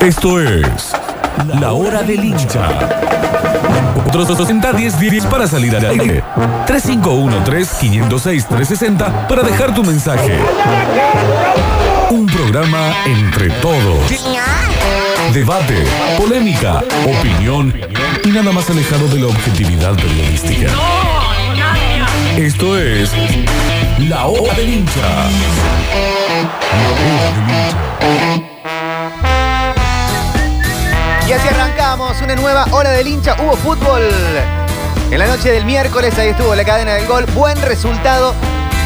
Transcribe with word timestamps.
Esto 0.00 0.40
es 0.40 0.92
La 1.60 1.72
Hora 1.72 2.02
del 2.02 2.24
Hincha. 2.24 2.88
Otros 4.06 4.28
60 4.36 4.72
10 4.72 4.98
10 4.98 5.26
para 5.26 5.46
salir 5.46 5.76
al 5.76 5.84
aire. 5.84 6.24
3513-506-360 6.66 9.28
para 9.28 9.42
dejar 9.42 9.74
tu 9.74 9.84
mensaje. 9.84 10.38
Un 12.10 12.24
programa 12.26 12.94
entre 13.04 13.50
todos. 13.60 14.10
Debate, 15.34 15.84
polémica, 16.16 16.82
opinión 17.04 17.78
y 18.24 18.28
nada 18.28 18.52
más 18.52 18.70
alejado 18.70 19.06
de 19.08 19.20
la 19.20 19.26
objetividad 19.26 19.94
periodística. 19.96 20.70
Esto 22.38 22.78
es 22.78 23.10
La 24.08 24.24
Hora 24.26 24.54
del 24.54 24.70
Hincha. 24.70 25.28
La 26.72 26.88
Hora 26.88 27.32
del 27.36 27.50
Hincha. 28.34 28.49
Y 31.30 31.32
así 31.32 31.46
arrancamos 31.46 32.20
una 32.22 32.34
nueva 32.34 32.66
hora 32.72 32.90
del 32.90 33.06
hincha. 33.06 33.36
Hubo 33.40 33.54
fútbol 33.54 34.02
en 35.12 35.16
la 35.16 35.28
noche 35.28 35.52
del 35.52 35.64
miércoles. 35.64 36.18
Ahí 36.18 36.30
estuvo 36.30 36.56
la 36.56 36.64
cadena 36.64 36.94
del 36.94 37.06
gol. 37.06 37.24
Buen 37.26 37.56
resultado 37.62 38.34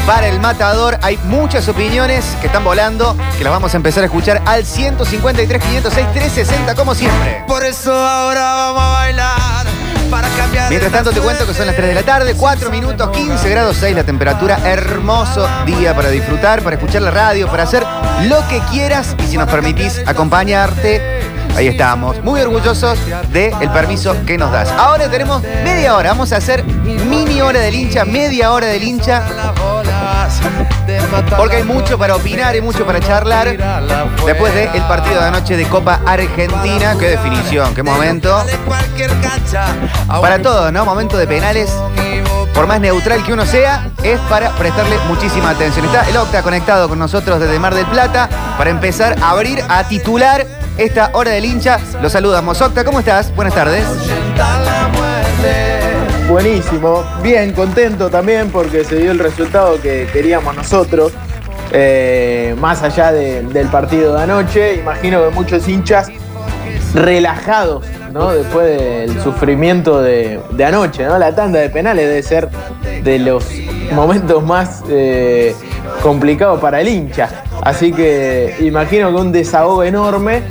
para 0.07 0.29
el 0.29 0.39
matador. 0.41 0.99
Hay 1.01 1.19
muchas 1.25 1.67
opiniones 1.71 2.37
que 2.43 2.49
están 2.49 2.63
volando, 2.63 3.17
que 3.39 3.45
las 3.45 3.51
vamos 3.51 3.73
a 3.73 3.79
empezar 3.79 4.03
a 4.03 4.07
escuchar 4.09 4.43
al 4.45 4.67
153, 4.67 5.63
506, 5.63 6.13
360, 6.13 6.75
como 6.75 6.95
siempre. 6.95 7.45
Por 7.49 7.65
eso 7.65 7.95
ahora 7.95 8.43
vamos 8.43 8.83
a 8.83 8.89
bailar. 8.89 9.67
Para 10.11 10.29
cambiar 10.37 10.69
Mientras 10.69 10.93
tanto 10.93 11.13
te 11.13 11.21
cuento 11.21 11.47
que 11.47 11.55
son 11.55 11.67
las 11.67 11.75
3 11.75 11.89
de 11.89 11.95
la 11.95 12.03
tarde, 12.03 12.35
4 12.35 12.71
minutos, 12.71 13.09
15 13.09 13.49
grados 13.49 13.79
6 13.81 13.97
la 13.97 14.05
temperatura, 14.05 14.59
hermoso 14.63 15.49
día 15.65 15.97
para 15.97 16.11
disfrutar, 16.11 16.61
para 16.61 16.77
escuchar 16.77 17.01
la 17.01 17.11
radio, 17.11 17.49
para 17.49 17.63
hacer 17.63 17.87
lo 18.25 18.47
que 18.49 18.61
quieras 18.71 19.17
y 19.25 19.29
si 19.29 19.39
nos 19.39 19.49
permitís 19.49 20.03
acompañarte, 20.07 21.14
ahí 21.57 21.69
estamos, 21.69 22.23
muy 22.23 22.41
orgullosos 22.41 22.99
del 23.31 23.71
permiso 23.73 24.17
que 24.27 24.37
nos 24.39 24.51
das. 24.53 24.71
Ahora 24.71 25.09
tenemos 25.09 25.43
media 25.43 25.95
hora, 25.95 26.11
vamos 26.11 26.33
a 26.33 26.37
hacer 26.37 26.65
mini 26.65 27.41
hora 27.41 27.61
del 27.61 27.75
hincha, 27.75 28.05
media 28.05 28.53
hora 28.53 28.67
del 28.67 28.83
hincha, 28.83 29.23
de 30.87 31.01
porque 31.37 31.57
hay 31.57 31.65
mucho 31.65 31.99
para 31.99 32.17
opinar 32.17 32.57
y 32.57 32.61
mucho 32.61 32.85
para 32.85 33.01
charlar 33.01 33.57
después 34.25 34.55
del 34.55 34.83
partido 34.83 35.21
de 35.21 35.27
anoche 35.27 35.57
de 35.57 35.65
Copa 35.67 36.01
Argentina, 36.07 36.97
qué 36.99 37.11
definición, 37.11 37.75
qué 37.75 37.83
momento. 37.83 38.45
de. 38.45 38.55
Para 40.09 40.41
todos, 40.41 40.73
¿no? 40.73 40.85
Momento 40.85 41.17
de 41.17 41.27
penales. 41.27 41.73
Por 42.55 42.69
más 42.69 42.81
neutral 42.81 43.25
que 43.25 43.33
uno 43.33 43.45
sea, 43.45 43.91
es 44.05 44.19
para 44.31 44.51
prestarle 44.51 44.97
muchísima 45.09 45.51
atención. 45.51 45.85
Está 45.87 46.09
el 46.09 46.17
Octa 46.17 46.43
conectado 46.43 46.89
con 46.89 47.01
nosotros 47.01 47.41
desde 47.41 47.59
Mar 47.59 47.75
del 47.75 47.87
Plata 47.87 48.29
para 48.57 48.71
empezar 48.71 49.17
a 49.21 49.31
abrir, 49.31 49.61
a 49.69 49.83
titular 49.85 50.47
esta 50.79 51.11
hora 51.15 51.33
del 51.33 51.45
hincha. 51.45 51.79
Lo 52.03 52.09
saludamos. 52.11 52.61
Octa, 52.61 52.85
¿cómo 52.85 52.99
estás? 53.01 53.35
Buenas 53.35 53.55
tardes. 53.55 53.85
Buenísimo, 56.29 57.05
bien 57.23 57.53
contento 57.53 58.09
también 58.09 58.49
porque 58.51 58.83
se 58.85 58.97
dio 58.97 59.11
el 59.11 59.19
resultado 59.19 59.81
que 59.81 60.09
queríamos 60.13 60.57
nosotros. 60.57 61.13
Eh, 61.71 62.55
más 62.61 62.83
allá 62.83 63.13
de- 63.13 63.43
del 63.43 63.67
partido 63.69 64.17
de 64.17 64.23
anoche, 64.23 64.75
imagino 64.77 65.23
que 65.23 65.31
muchos 65.35 65.69
hinchas 65.69 66.09
relajados, 66.95 67.85
¿no? 68.13 68.31
Después 68.33 68.67
del 68.79 69.21
sufrimiento 69.23 70.01
de, 70.01 70.41
de 70.53 70.65
anoche, 70.65 71.05
¿no? 71.05 71.19
La 71.19 71.35
tanda 71.35 71.59
de 71.61 71.69
penales 71.71 72.09
debe 72.09 72.23
ser 72.23 72.49
de 73.03 73.19
los 73.19 73.45
momentos 73.93 74.43
más 74.43 74.83
eh, 74.89 75.55
complicados 76.03 76.61
para 76.61 76.81
el 76.81 76.89
hincha. 76.89 77.29
Así 77.65 77.93
que 77.93 78.55
imagino 78.61 79.09
que 79.11 79.17
un 79.17 79.33
desahogo 79.33 79.83
enorme 79.85 80.43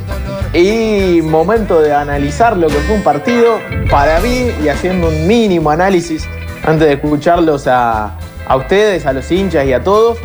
y 0.52 1.20
momento 1.22 1.80
de 1.80 1.92
analizar 1.94 2.56
lo 2.56 2.66
que 2.68 2.74
fue 2.74 2.96
un 2.96 3.02
partido 3.02 3.58
para 3.90 4.20
mí 4.20 4.50
y 4.62 4.68
haciendo 4.68 5.08
un 5.08 5.26
mínimo 5.26 5.70
análisis 5.70 6.26
antes 6.64 6.86
de 6.88 6.94
escucharlos 6.94 7.66
a, 7.68 8.16
a 8.46 8.56
ustedes, 8.56 9.06
a 9.06 9.12
los 9.12 9.30
hinchas 9.30 9.66
y 9.66 9.72
a 9.72 9.82
todos. 9.82 10.18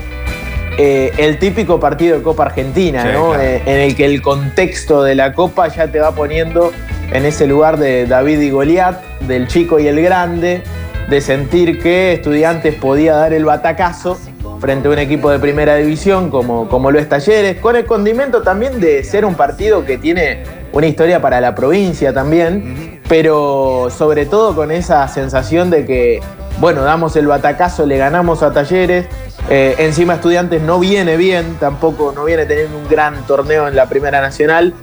eh, 0.78 1.12
el 1.18 1.38
típico 1.40 1.80
partido 1.80 2.18
de 2.18 2.24
Copa 2.24 2.44
Argentina, 2.46 3.02
Sí, 3.04 3.10
¿no? 3.14 3.30
claro. 3.30 3.44
Eh, 3.44 3.62
en 3.66 3.80
el 3.82 3.96
que 3.96 4.06
el 4.06 4.22
contexto 4.22 5.04
de 5.04 5.14
la 5.14 5.34
Copa 5.34 5.68
ya 5.68 5.88
te 5.92 6.00
va 6.00 6.12
poniendo 6.14 6.72
en 7.12 7.26
ese 7.26 7.48
lugar 7.48 7.78
de 7.78 8.06
David 8.06 8.40
y 8.40 8.50
Goliat, 8.50 9.02
del 9.22 9.48
chico 9.48 9.80
y 9.80 9.88
el 9.88 10.02
grande, 10.02 10.62
de 11.10 11.22
sentir 11.22 11.82
que 11.82 12.14
Estudiantes 12.14 12.76
podía 12.76 13.16
dar 13.16 13.34
el 13.34 13.44
batacazo 13.46 14.18
frente 14.60 14.88
a 14.88 14.92
un 14.92 15.00
equipo 15.00 15.30
de 15.32 15.40
primera 15.40 15.76
división 15.76 16.30
como, 16.30 16.68
como 16.68 16.92
lo 16.92 17.00
es 17.00 17.08
Talleres, 17.08 17.58
con 17.58 17.76
el 17.76 17.86
condimento 17.86 18.42
también 18.42 18.80
de 18.80 19.04
ser 19.04 19.26
un 19.26 19.36
partido 19.36 19.86
que 19.86 19.98
tiene 19.98 20.44
una 20.72 20.88
historia 20.88 21.22
para 21.22 21.42
la 21.42 21.56
provincia 21.56 22.14
también, 22.14 23.02
pero 23.08 23.90
sobre 23.96 24.26
todo 24.26 24.56
con 24.56 24.72
esa 24.72 25.08
sensación 25.08 25.70
de 25.70 25.86
que, 25.86 26.22
bueno, 26.60 26.84
damos 26.84 27.16
el 27.16 27.28
batacazo, 27.28 27.86
le 27.86 27.98
ganamos 27.98 28.44
a 28.44 28.52
Talleres, 28.52 29.06
eh, 29.50 29.76
encima 29.80 30.16
Estudiantes 30.16 30.62
no 30.62 30.80
viene 30.80 31.18
bien, 31.18 31.56
tampoco 31.60 32.12
no 32.14 32.26
viene 32.26 32.46
teniendo 32.46 32.78
un 32.78 32.88
gran 32.88 33.26
torneo 33.26 33.68
en 33.68 33.76
la 33.76 33.88
Primera 33.88 34.22
Nacional 34.22 34.74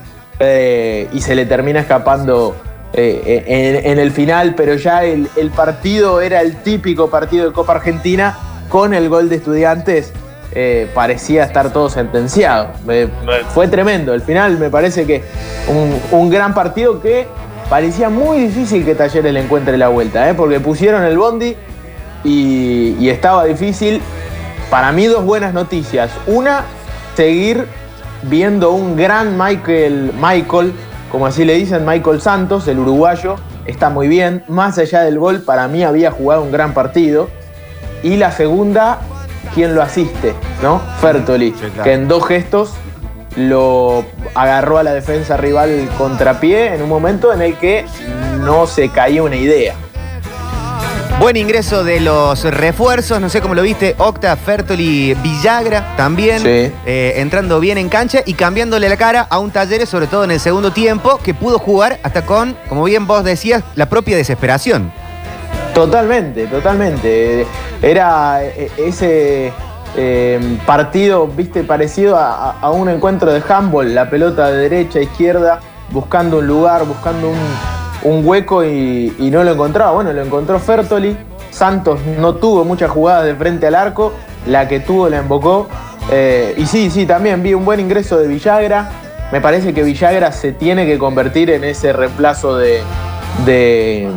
eh, 0.40 1.08
y 1.12 1.20
se 1.20 1.34
le 1.34 1.46
termina 1.46 1.80
escapando 1.80 2.56
eh, 2.92 3.44
en, 3.46 3.92
en 3.92 3.98
el 3.98 4.10
final, 4.10 4.54
pero 4.56 4.74
ya 4.74 5.04
el, 5.04 5.28
el 5.36 5.50
partido 5.50 6.20
era 6.20 6.40
el 6.40 6.56
típico 6.62 7.10
partido 7.10 7.46
de 7.46 7.52
Copa 7.52 7.74
Argentina 7.74 8.36
con 8.68 8.94
el 8.94 9.08
gol 9.08 9.28
de 9.28 9.36
Estudiantes. 9.36 10.12
eh, 10.52 10.88
parecía 10.94 11.44
estar 11.44 11.70
todo 11.70 11.90
sentenciado. 11.90 12.70
Eh, 12.88 13.08
fue 13.52 13.68
tremendo. 13.68 14.14
El 14.14 14.22
final 14.22 14.58
me 14.58 14.70
parece 14.70 15.04
que 15.06 15.22
un, 15.68 16.00
un 16.18 16.30
gran 16.30 16.54
partido 16.54 17.00
que 17.02 17.26
parecía 17.68 18.08
muy 18.08 18.38
difícil 18.38 18.84
que 18.84 18.94
Talleres 18.94 19.32
le 19.34 19.40
encuentre 19.40 19.76
la 19.76 19.88
vuelta, 19.88 20.30
eh, 20.30 20.34
porque 20.34 20.60
pusieron 20.60 21.02
el 21.02 21.18
bondi 21.18 21.56
y, 22.24 22.96
y 22.98 23.10
estaba 23.10 23.44
difícil. 23.44 24.00
Para 24.70 24.92
mí 24.92 25.06
dos 25.06 25.24
buenas 25.24 25.52
noticias. 25.52 26.10
Una, 26.26 26.64
seguir 27.16 27.66
viendo 28.22 28.70
un 28.72 28.96
gran 28.96 29.36
Michael, 29.36 30.12
Michael, 30.20 30.72
como 31.12 31.26
así 31.26 31.44
le 31.44 31.54
dicen, 31.54 31.84
Michael 31.84 32.20
Santos, 32.20 32.66
el 32.66 32.78
uruguayo, 32.78 33.36
está 33.66 33.90
muy 33.90 34.08
bien. 34.08 34.42
Más 34.48 34.78
allá 34.78 35.02
del 35.02 35.18
gol, 35.18 35.42
para 35.42 35.68
mí 35.68 35.84
había 35.84 36.10
jugado 36.10 36.42
un 36.42 36.50
gran 36.50 36.72
partido. 36.72 37.28
Y 38.06 38.14
la 38.16 38.30
segunda, 38.30 39.00
quien 39.52 39.74
lo 39.74 39.82
asiste, 39.82 40.32
¿no? 40.62 40.80
Fertoli, 41.00 41.50
claro. 41.50 41.82
que 41.82 41.92
en 41.92 42.06
dos 42.06 42.24
gestos 42.24 42.70
lo 43.34 44.04
agarró 44.36 44.78
a 44.78 44.84
la 44.84 44.92
defensa 44.94 45.36
rival 45.36 45.88
contrapié 45.98 46.72
en 46.72 46.82
un 46.82 46.88
momento 46.88 47.32
en 47.32 47.42
el 47.42 47.56
que 47.56 47.84
no 48.44 48.68
se 48.68 48.90
caía 48.90 49.24
una 49.24 49.34
idea. 49.34 49.74
Buen 51.18 51.36
ingreso 51.36 51.82
de 51.82 51.98
los 51.98 52.44
refuerzos, 52.44 53.20
no 53.20 53.28
sé 53.28 53.40
cómo 53.40 53.56
lo 53.56 53.62
viste, 53.62 53.96
Octa, 53.98 54.36
Fertoli, 54.36 55.14
Villagra 55.14 55.96
también, 55.96 56.38
Sí. 56.42 56.72
eh, 56.86 57.14
entrando 57.16 57.58
bien 57.58 57.76
en 57.76 57.88
cancha 57.88 58.20
y 58.24 58.34
cambiándole 58.34 58.88
la 58.88 58.96
cara 58.96 59.26
a 59.28 59.40
un 59.40 59.50
Talleres, 59.50 59.88
sobre 59.88 60.06
todo 60.06 60.22
en 60.22 60.30
el 60.30 60.38
segundo 60.38 60.70
tiempo, 60.70 61.18
que 61.24 61.34
pudo 61.34 61.58
jugar 61.58 61.98
hasta 62.04 62.24
con, 62.24 62.56
como 62.68 62.84
bien 62.84 63.08
vos 63.08 63.24
decías, 63.24 63.64
la 63.74 63.88
propia 63.88 64.16
desesperación. 64.16 64.92
Totalmente, 65.76 66.46
totalmente. 66.46 67.46
Era 67.82 68.42
eh, 68.42 68.70
ese 68.78 69.52
eh, 69.94 70.58
partido, 70.64 71.26
viste, 71.26 71.64
parecido 71.64 72.16
a, 72.16 72.52
a- 72.52 72.70
un 72.70 72.88
encuentro 72.88 73.30
de 73.30 73.42
handball, 73.46 73.94
la 73.94 74.08
pelota 74.08 74.50
de 74.50 74.56
derecha 74.70 75.00
a 75.00 75.02
izquierda, 75.02 75.60
buscando 75.90 76.38
un 76.38 76.46
lugar, 76.46 76.86
buscando 76.86 77.28
un, 77.28 78.10
un 78.10 78.26
hueco 78.26 78.64
y, 78.64 79.14
y 79.18 79.30
no 79.30 79.44
lo 79.44 79.52
encontraba. 79.52 79.92
Bueno, 79.92 80.14
lo 80.14 80.22
encontró 80.22 80.58
Fertoli. 80.58 81.14
Santos 81.50 82.00
no 82.18 82.36
tuvo 82.36 82.64
muchas 82.64 82.90
jugadas 82.90 83.26
de 83.26 83.34
frente 83.34 83.66
al 83.66 83.74
arco, 83.74 84.14
la 84.46 84.68
que 84.68 84.80
tuvo 84.80 85.10
la 85.10 85.18
embocó. 85.18 85.68
Eh, 86.10 86.54
y 86.56 86.64
sí, 86.64 86.88
sí, 86.88 87.04
también 87.04 87.42
vi 87.42 87.52
un 87.52 87.66
buen 87.66 87.80
ingreso 87.80 88.16
de 88.16 88.28
Villagra. 88.28 88.90
Me 89.30 89.42
parece 89.42 89.74
que 89.74 89.82
Villagra 89.82 90.32
se 90.32 90.52
tiene 90.52 90.86
que 90.86 90.96
convertir 90.96 91.50
en 91.50 91.64
ese 91.64 91.92
reemplazo 91.92 92.56
de, 92.56 92.80
de, 93.44 94.08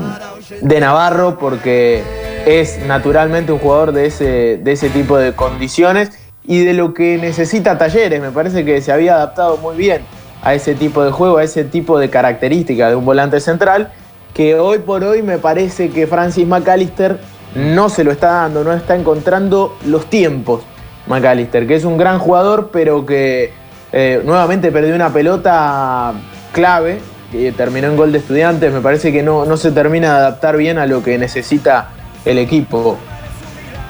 de 0.62 0.80
Navarro 0.80 1.38
porque 1.40 2.04
es 2.46 2.80
naturalmente 2.86 3.52
un 3.52 3.60
jugador 3.60 3.92
de 3.92 4.06
ese, 4.06 4.58
de 4.58 4.72
ese 4.72 4.90
tipo 4.90 5.18
de 5.18 5.34
condiciones 5.34 6.12
y 6.46 6.64
de 6.64 6.74
lo 6.74 6.94
que 6.94 7.18
necesita 7.18 7.78
Talleres. 7.78 8.22
Me 8.22 8.32
parece 8.32 8.66
que 8.66 8.82
se 8.82 8.92
había 8.92 9.16
adaptado 9.16 9.58
muy 9.58 9.76
bien 9.76 10.02
a 10.42 10.54
ese 10.54 10.74
tipo 10.74 11.04
de 11.04 11.12
juego, 11.12 11.38
a 11.38 11.44
ese 11.44 11.64
tipo 11.64 12.00
de 12.00 12.10
características 12.10 12.90
de 12.90 12.96
un 12.96 13.06
volante 13.06 13.40
central, 13.40 13.92
que 14.34 14.56
hoy 14.56 14.80
por 14.80 15.04
hoy 15.04 15.22
me 15.22 15.38
parece 15.38 15.90
que 15.90 16.08
Francis 16.08 16.48
McAllister 16.48 17.20
no 17.56 17.90
se 17.90 18.04
lo 18.04 18.12
está 18.12 18.32
dando, 18.32 18.64
no 18.64 18.74
está 18.74 18.96
encontrando 18.96 19.78
los 19.86 20.06
tiempos. 20.06 20.64
McAllister, 21.08 21.68
que 21.68 21.76
es 21.76 21.86
un 21.86 21.98
gran 21.98 22.20
jugador, 22.20 22.70
pero 22.72 23.06
que 23.06 23.52
eh, 23.92 24.22
nuevamente 24.24 24.72
perdió 24.72 24.96
una 24.96 25.12
pelota 25.12 26.14
clave, 26.52 27.00
que 27.32 27.52
terminó 27.52 27.88
en 27.88 27.98
gol 27.98 28.12
de 28.12 28.20
estudiantes, 28.20 28.74
me 28.74 28.82
parece 28.82 29.12
que 29.12 29.24
no, 29.24 29.46
no 29.46 29.58
se 29.58 29.72
termina 29.72 30.14
de 30.14 30.18
adaptar 30.20 30.58
bien 30.58 30.78
a 30.78 30.86
lo 30.86 31.04
que 31.04 31.18
necesita 31.18 31.90
el 32.26 32.38
equipo. 32.38 32.98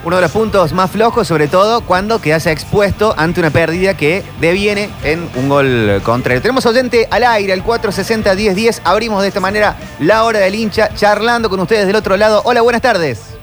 Uno 0.06 0.15
de 0.15 0.21
los 0.21 0.31
puntos 0.31 0.71
más 0.71 0.89
flojos, 0.89 1.27
sobre 1.27 1.50
todo 1.50 1.81
cuando 1.81 2.21
quedas 2.21 2.45
expuesto 2.45 3.13
ante 3.18 3.41
una 3.41 3.50
pérdida 3.50 3.95
que 3.95 4.24
deviene 4.39 4.89
en 5.03 5.27
un 5.36 5.50
gol 5.50 6.01
contrario. 6.06 6.41
Tenemos 6.41 6.65
oyente 6.65 7.07
al 7.12 7.25
aire, 7.25 7.51
al 7.51 7.65
460-1010. 7.65 8.80
Abrimos 8.86 9.21
de 9.21 9.27
esta 9.27 9.41
manera 9.41 9.75
la 10.00 10.24
hora 10.24 10.39
del 10.39 10.56
hincha, 10.56 10.94
charlando 10.95 11.50
con 11.50 11.59
ustedes 11.59 11.86
del 11.86 11.97
otro 11.97 12.15
lado. 12.15 12.41
Hola, 12.45 12.62
buenas 12.62 12.81
tardes. 12.81 13.36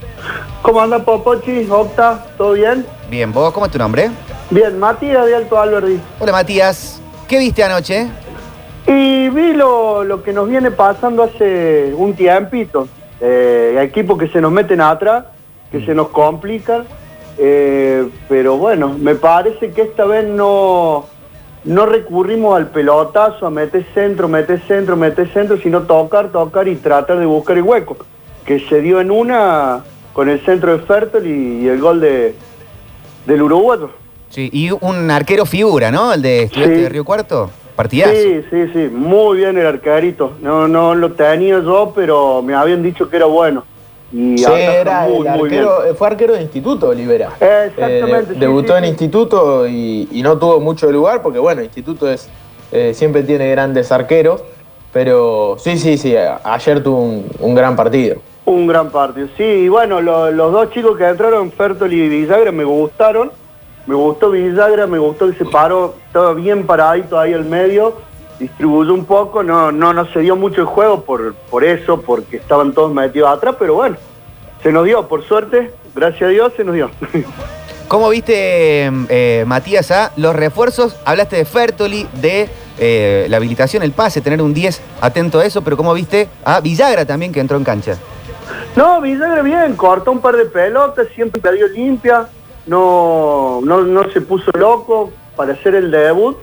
¿Cómo 0.62 0.80
anda 0.80 0.98
Popochi? 0.98 1.68
Octa, 1.68 2.24
¿todo 2.38 2.52
bien? 2.54 2.86
Bien, 3.10 3.30
¿vos 3.30 3.52
cómo 3.52 3.66
es 3.66 3.72
tu 3.72 3.78
nombre? 3.78 4.10
Bien, 4.50 4.78
Matías 4.78 5.26
de 5.26 5.36
Alto 5.36 5.60
Alberdi. 5.60 6.00
Hola, 6.18 6.32
Matías. 6.32 7.00
¿Qué 7.28 7.38
viste 7.38 7.64
anoche? 7.64 8.08
Y 8.86 9.28
vi 9.30 9.52
lo, 9.52 10.04
lo 10.04 10.22
que 10.22 10.32
nos 10.32 10.48
viene 10.48 10.70
pasando 10.70 11.24
hace 11.24 11.92
un 11.96 12.14
tiempito. 12.14 12.86
Eh, 13.20 13.78
equipos 13.82 14.18
que 14.18 14.28
se 14.28 14.40
nos 14.40 14.52
meten 14.52 14.80
atrás, 14.80 15.24
que 15.72 15.84
se 15.84 15.94
nos 15.94 16.08
complican. 16.08 16.84
eh, 17.38 18.06
pero 18.28 18.56
bueno, 18.56 18.94
me 18.98 19.14
parece 19.14 19.70
que 19.72 19.82
esta 19.82 20.04
vez 20.04 20.26
no, 20.26 21.06
no 21.64 21.86
recurrimos 21.86 22.56
al 22.56 22.68
pelotazo, 22.68 23.46
a 23.46 23.50
meter 23.50 23.84
centro, 23.92 24.28
meter 24.28 24.60
centro, 24.68 24.96
meter 24.96 25.30
centro, 25.32 25.58
sino 25.58 25.82
tocar, 25.82 26.30
tocar 26.30 26.68
y 26.68 26.76
tratar 26.76 27.18
de 27.18 27.26
buscar 27.26 27.56
el 27.56 27.62
hueco. 27.64 27.96
Que 28.44 28.60
se 28.68 28.80
dio 28.80 29.00
en 29.00 29.10
una 29.10 29.82
con 30.12 30.28
el 30.28 30.42
centro 30.44 30.72
de 30.78 30.84
Fertel 30.84 31.26
y, 31.26 31.64
y 31.64 31.68
el 31.68 31.80
gol 31.80 32.00
de, 32.00 32.34
del 33.26 33.42
uruguayo. 33.42 33.90
Sí, 34.30 34.48
y 34.52 34.70
un 34.70 35.10
arquero 35.10 35.44
figura, 35.44 35.90
¿no? 35.90 36.12
El 36.12 36.22
de 36.22 36.42
Estudiantes 36.44 36.76
Sí. 36.78 36.82
de 36.84 36.88
Río 36.88 37.04
Cuarto. 37.04 37.50
Partidazo. 37.76 38.14
Sí, 38.14 38.42
sí, 38.50 38.68
sí, 38.72 38.78
muy 38.92 39.36
bien 39.38 39.56
el 39.58 39.66
arquerito. 39.66 40.32
No, 40.40 40.66
no 40.66 40.94
lo 40.94 41.12
tenía 41.12 41.60
yo, 41.60 41.92
pero 41.94 42.40
me 42.42 42.54
habían 42.54 42.82
dicho 42.82 43.08
que 43.08 43.16
era 43.16 43.26
bueno. 43.26 43.64
Y 44.12 44.38
Sí, 44.38 44.44
era 44.52 45.02
muy, 45.08 45.26
el 45.26 45.32
muy 45.38 45.50
bien. 45.50 45.64
arquero, 45.64 45.94
fue 45.96 46.06
arquero 46.06 46.34
de 46.34 46.42
instituto, 46.42 46.88
Olivera. 46.88 47.32
Exactamente, 47.40 48.32
Eh, 48.32 48.34
sí, 48.34 48.40
debutó 48.40 48.72
sí, 48.72 48.78
en 48.78 48.84
instituto 48.86 49.66
y, 49.68 50.08
y 50.10 50.22
no 50.22 50.38
tuvo 50.38 50.58
mucho 50.60 50.90
lugar 50.90 51.22
porque, 51.22 51.38
bueno, 51.38 51.62
instituto 51.62 52.08
es 52.10 52.28
eh, 52.72 52.94
siempre 52.94 53.22
tiene 53.22 53.50
grandes 53.50 53.92
arqueros. 53.92 54.42
Pero 54.92 55.56
sí, 55.58 55.76
sí, 55.76 55.98
sí, 55.98 56.14
ayer 56.44 56.82
tuvo 56.82 57.02
un, 57.02 57.26
un 57.40 57.54
gran 57.54 57.76
partido. 57.76 58.16
Un 58.46 58.66
gran 58.66 58.88
partido. 58.90 59.28
Sí, 59.36 59.42
y 59.42 59.68
bueno, 59.68 60.00
lo- 60.00 60.30
los 60.30 60.50
dos 60.52 60.70
chicos 60.70 60.96
que 60.96 61.04
entraron, 61.06 61.52
Fertol 61.52 61.92
y 61.92 62.08
Villagra, 62.08 62.50
me 62.52 62.64
gustaron. 62.64 63.30
Me 63.86 63.94
gustó 63.94 64.30
Villagra, 64.30 64.86
me 64.86 64.98
gustó 64.98 65.30
que 65.30 65.38
se 65.38 65.44
paró, 65.44 65.94
estaba 66.06 66.34
bien 66.34 66.66
paradito 66.66 67.18
ahí 67.18 67.32
al 67.32 67.44
medio, 67.44 67.94
distribuyó 68.38 68.92
un 68.92 69.04
poco, 69.04 69.42
no, 69.42 69.70
no, 69.70 69.92
no 69.92 70.06
se 70.12 70.20
dio 70.20 70.34
mucho 70.34 70.60
el 70.60 70.66
juego 70.66 71.02
por, 71.02 71.34
por 71.34 71.62
eso, 71.62 72.00
porque 72.00 72.38
estaban 72.38 72.72
todos 72.72 72.92
metidos 72.92 73.30
atrás, 73.30 73.54
pero 73.58 73.74
bueno, 73.74 73.96
se 74.62 74.72
nos 74.72 74.84
dio, 74.84 75.06
por 75.06 75.24
suerte, 75.24 75.70
gracias 75.94 76.22
a 76.22 76.28
Dios 76.28 76.52
se 76.56 76.64
nos 76.64 76.74
dio. 76.74 76.90
¿Cómo 77.88 78.08
viste, 78.08 78.90
eh, 79.08 79.44
Matías, 79.46 79.92
a 79.92 80.10
los 80.16 80.34
refuerzos? 80.34 80.96
Hablaste 81.04 81.36
de 81.36 81.44
Fertoli, 81.44 82.08
de 82.14 82.48
eh, 82.78 83.26
la 83.30 83.36
habilitación, 83.36 83.84
el 83.84 83.92
pase, 83.92 84.20
tener 84.20 84.42
un 84.42 84.52
10 84.52 84.80
atento 85.00 85.38
a 85.38 85.44
eso, 85.44 85.62
pero 85.62 85.76
¿cómo 85.76 85.94
viste 85.94 86.28
a 86.44 86.60
Villagra 86.60 87.04
también 87.06 87.32
que 87.32 87.38
entró 87.38 87.56
en 87.56 87.62
cancha? 87.62 87.96
No, 88.74 89.00
Villagra 89.00 89.42
bien, 89.42 89.76
cortó 89.76 90.10
un 90.10 90.20
par 90.20 90.36
de 90.36 90.46
pelotas, 90.46 91.06
siempre 91.14 91.40
perdió 91.40 91.68
limpia, 91.68 92.26
no, 92.66 93.60
no, 93.62 93.82
no 93.82 94.10
se 94.12 94.20
puso 94.20 94.50
loco 94.54 95.10
para 95.36 95.52
hacer 95.54 95.74
el 95.74 95.90
debut 95.90 96.36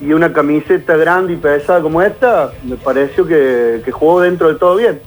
y 0.00 0.12
una 0.12 0.32
camiseta 0.32 0.96
grande 0.96 1.34
y 1.34 1.36
pesada 1.36 1.80
como 1.80 2.02
esta, 2.02 2.52
me 2.64 2.76
pareció 2.76 3.26
que, 3.26 3.80
que 3.84 3.90
jugó 3.92 4.20
dentro 4.20 4.48
de 4.48 4.54
todo 4.56 4.76
bien. 4.76 5.00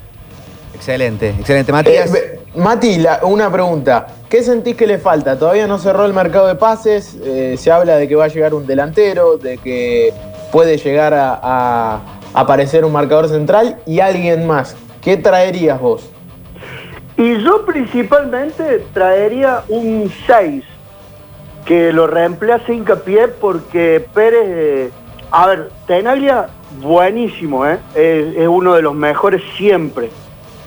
Excelente, 0.74 1.30
excelente. 1.38 1.72
Matías, 1.72 2.14
Eh, 2.14 2.40
Mati, 2.56 2.98
la- 2.98 3.20
una 3.24 3.50
pregunta. 3.52 4.06
¿Qué 4.28 4.42
sentís 4.42 4.76
que 4.76 4.86
le 4.86 4.98
falta? 4.98 5.38
Todavía 5.38 5.66
no 5.66 5.78
cerró 5.78 6.06
el 6.06 6.12
mercado 6.14 6.46
de 6.46 6.54
pases. 6.54 7.16
eh, 7.22 7.56
se 7.58 7.70
habla 7.70 7.96
de 7.96 8.08
que 8.08 8.16
va 8.16 8.24
a 8.24 8.28
llegar 8.28 8.54
un 8.54 8.66
delantero, 8.66 9.36
de 9.36 9.58
que 9.58 10.12
puede 10.50 10.78
llegar 10.78 11.14
a, 11.14 11.38
a 11.42 12.00
aparecer 12.34 12.84
un 12.84 12.92
marcador 12.92 13.28
central 13.28 13.76
y 13.86 14.00
alguien 14.00 14.46
más. 14.46 14.74
¿Qué 15.02 15.16
traerías 15.16 15.80
vos? 15.80 16.08
Y 17.20 17.38
yo 17.42 17.66
principalmente 17.66 18.86
traería 18.94 19.62
un 19.68 20.10
6, 20.26 20.64
que 21.66 21.92
lo 21.92 22.06
reemplace 22.06 22.72
hincapié 22.72 23.28
porque 23.28 24.02
Pérez, 24.14 24.42
eh, 24.46 24.90
a 25.30 25.46
ver, 25.48 25.70
Tenaglia, 25.86 26.48
buenísimo, 26.80 27.66
¿eh? 27.66 27.78
es, 27.94 28.36
es 28.36 28.48
uno 28.48 28.72
de 28.72 28.80
los 28.80 28.94
mejores 28.94 29.42
siempre, 29.58 30.08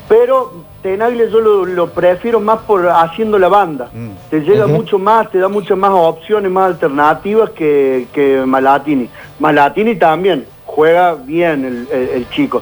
pero 0.07 0.53
Tenaglia 0.83 1.25
yo 1.27 1.39
lo, 1.39 1.65
lo 1.65 1.89
prefiero 1.89 2.39
más 2.39 2.59
por 2.59 2.87
haciendo 2.87 3.39
la 3.39 3.47
banda, 3.49 3.89
Mm. 3.91 4.09
te 4.29 4.41
llega 4.41 4.67
mucho 4.67 4.99
más, 4.99 5.31
te 5.31 5.39
da 5.39 5.47
muchas 5.47 5.75
más 5.75 5.89
opciones, 5.91 6.51
más 6.51 6.67
alternativas 6.67 7.49
que, 7.49 8.05
que 8.13 8.43
Malatini. 8.45 9.09
Malatini 9.39 9.95
también 9.95 10.45
juega 10.67 11.15
bien 11.15 11.65
el, 11.65 11.87
el- 11.91 12.09
el 12.09 12.29
chico, 12.29 12.61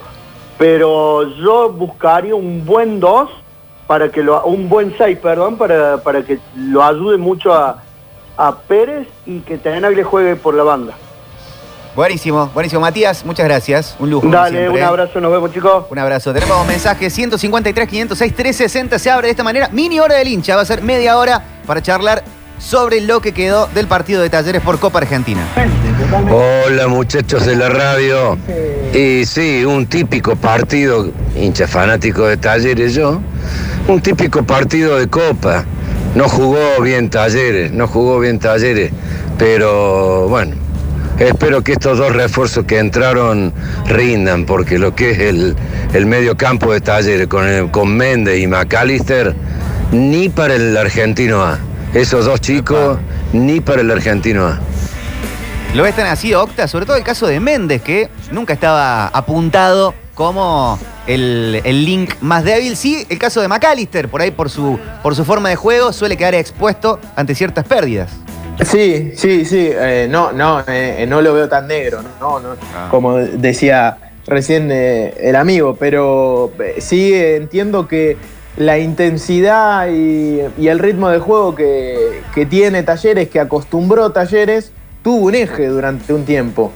pero 0.56 1.24
yo 1.36 1.68
buscaría 1.68 2.34
un 2.34 2.64
buen 2.64 2.98
2 2.98 3.28
para 3.86 4.10
que 4.10 4.22
lo 4.22 4.42
un 4.44 4.68
buen 4.68 4.94
6, 4.96 5.18
perdón, 5.18 5.56
para, 5.56 5.98
para 5.98 6.22
que 6.22 6.38
lo 6.56 6.82
ayude 6.84 7.16
mucho 7.18 7.52
a, 7.52 7.82
a 8.36 8.56
Pérez 8.56 9.08
y 9.26 9.40
que 9.40 9.58
Tenaglia 9.58 10.04
juegue 10.04 10.36
por 10.36 10.54
la 10.54 10.62
banda. 10.62 10.94
buenísimo, 11.94 12.50
buenísimo. 12.54 12.80
Matías, 12.80 13.24
muchas 13.24 13.44
gracias. 13.46 13.96
Un 13.98 14.10
lujo. 14.10 14.26
Dale, 14.28 14.68
un 14.70 14.76
¿eh? 14.78 14.82
abrazo, 14.82 15.20
nos 15.20 15.30
vemos 15.32 15.52
chicos. 15.52 15.84
Un 15.90 15.98
abrazo. 15.98 16.32
Tenemos 16.32 16.66
mensaje 16.66 17.10
153 17.10 17.88
506 17.88 18.34
360. 18.34 18.98
Se 18.98 19.10
abre 19.10 19.26
de 19.26 19.32
esta 19.32 19.44
manera. 19.44 19.68
Mini 19.72 20.00
hora 20.00 20.14
del 20.14 20.28
hincha. 20.28 20.56
Va 20.56 20.62
a 20.62 20.64
ser 20.64 20.82
media 20.82 21.18
hora 21.18 21.42
para 21.66 21.82
charlar 21.82 22.24
sobre 22.58 23.00
lo 23.00 23.20
que 23.20 23.32
quedó 23.34 23.66
del 23.74 23.88
partido 23.88 24.22
de 24.22 24.30
Talleres 24.30 24.62
por 24.62 24.78
Copa 24.78 25.00
Argentina. 25.00 25.42
Hola 26.30 26.86
muchachos 26.86 27.44
de 27.44 27.56
la 27.56 27.68
radio. 27.68 28.38
Y 28.94 29.24
sí, 29.26 29.64
un 29.64 29.86
típico 29.86 30.36
partido, 30.36 31.10
hincha 31.34 31.66
fanático 31.66 32.24
de 32.26 32.36
talleres 32.36 32.94
yo, 32.94 33.20
un 33.88 34.00
típico 34.00 34.42
partido 34.44 34.98
de 34.98 35.08
copa. 35.08 35.64
No 36.14 36.28
jugó 36.28 36.80
bien 36.82 37.08
talleres, 37.08 37.72
no 37.72 37.86
jugó 37.88 38.20
bien 38.20 38.38
talleres, 38.38 38.92
pero 39.38 40.28
bueno, 40.28 40.54
espero 41.18 41.62
que 41.62 41.72
estos 41.72 41.96
dos 41.98 42.14
refuerzos 42.14 42.66
que 42.66 42.78
entraron 42.78 43.52
rindan, 43.86 44.44
porque 44.44 44.78
lo 44.78 44.94
que 44.94 45.12
es 45.12 45.18
el, 45.20 45.56
el 45.94 46.04
medio 46.06 46.36
campo 46.36 46.72
de 46.72 46.82
talleres 46.82 47.28
con, 47.28 47.46
el- 47.48 47.70
con 47.70 47.96
Méndez 47.96 48.40
y 48.40 48.46
McAllister, 48.46 49.34
ni 49.90 50.28
para 50.28 50.54
el 50.54 50.76
argentino 50.76 51.42
A. 51.42 51.58
Esos 51.94 52.26
dos 52.26 52.40
chicos, 52.42 52.98
ni 53.32 53.60
para 53.60 53.80
el 53.80 53.90
argentino 53.90 54.46
A. 54.46 54.58
Lo 55.74 55.82
ves 55.84 55.96
tan 55.96 56.06
así, 56.06 56.34
Octa, 56.34 56.68
sobre 56.68 56.84
todo 56.84 56.96
el 56.98 57.02
caso 57.04 57.26
de 57.26 57.40
Méndez, 57.40 57.80
que 57.80 58.10
nunca 58.30 58.52
estaba 58.52 59.06
apuntado 59.08 59.94
como 60.14 60.78
el, 61.06 61.60
el 61.64 61.84
link 61.84 62.14
más 62.20 62.44
débil. 62.44 62.76
Sí, 62.76 63.06
el 63.08 63.18
caso 63.18 63.40
de 63.40 63.48
McAllister, 63.48 64.08
por 64.08 64.20
ahí 64.20 64.30
por 64.30 64.50
su, 64.50 64.78
por 65.02 65.14
su 65.14 65.24
forma 65.24 65.48
de 65.48 65.56
juego, 65.56 65.92
suele 65.92 66.16
quedar 66.16 66.34
expuesto 66.34 66.98
ante 67.16 67.34
ciertas 67.34 67.64
pérdidas. 67.66 68.10
Sí, 68.64 69.12
sí, 69.16 69.44
sí. 69.44 69.70
eh, 69.72 70.06
no, 70.10 70.32
no, 70.32 70.62
eh, 70.68 71.06
no 71.08 71.22
lo 71.22 71.32
veo 71.34 71.48
tan 71.48 71.66
negro, 71.66 72.00
no, 72.20 72.38
no, 72.38 72.50
Ah. 72.76 72.88
como 72.90 73.16
decía 73.16 73.96
recién 74.26 74.70
eh, 74.70 75.14
el 75.20 75.36
amigo, 75.36 75.76
pero 75.80 76.52
eh, 76.62 76.76
sí 76.78 77.12
eh, 77.14 77.36
entiendo 77.36 77.88
que 77.88 78.16
la 78.58 78.78
intensidad 78.78 79.88
y, 79.88 80.42
y 80.58 80.68
el 80.68 80.78
ritmo 80.78 81.08
de 81.08 81.18
juego 81.18 81.54
que, 81.54 82.20
que 82.34 82.44
tiene 82.44 82.82
Talleres, 82.82 83.30
que 83.30 83.40
acostumbró 83.40 84.12
Talleres, 84.12 84.70
tuvo 85.02 85.26
un 85.26 85.34
eje 85.34 85.66
durante 85.68 86.12
un 86.12 86.24
tiempo. 86.26 86.70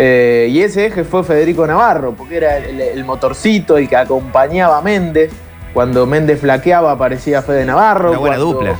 Eh, 0.00 0.46
y 0.50 0.62
ese 0.62 0.86
eje 0.86 1.02
fue 1.02 1.24
Federico 1.24 1.66
Navarro, 1.66 2.14
porque 2.16 2.36
era 2.36 2.56
el, 2.58 2.80
el 2.80 3.04
motorcito, 3.04 3.76
el 3.78 3.88
que 3.88 3.96
acompañaba 3.96 4.78
a 4.78 4.82
Méndez. 4.82 5.32
Cuando 5.74 6.06
Méndez 6.06 6.40
flaqueaba 6.40 6.92
aparecía 6.92 7.42
Fede 7.42 7.64
Navarro. 7.64 8.10
Una 8.10 8.18
buena 8.18 8.36
cuando- 8.36 8.52
dupla. 8.52 8.74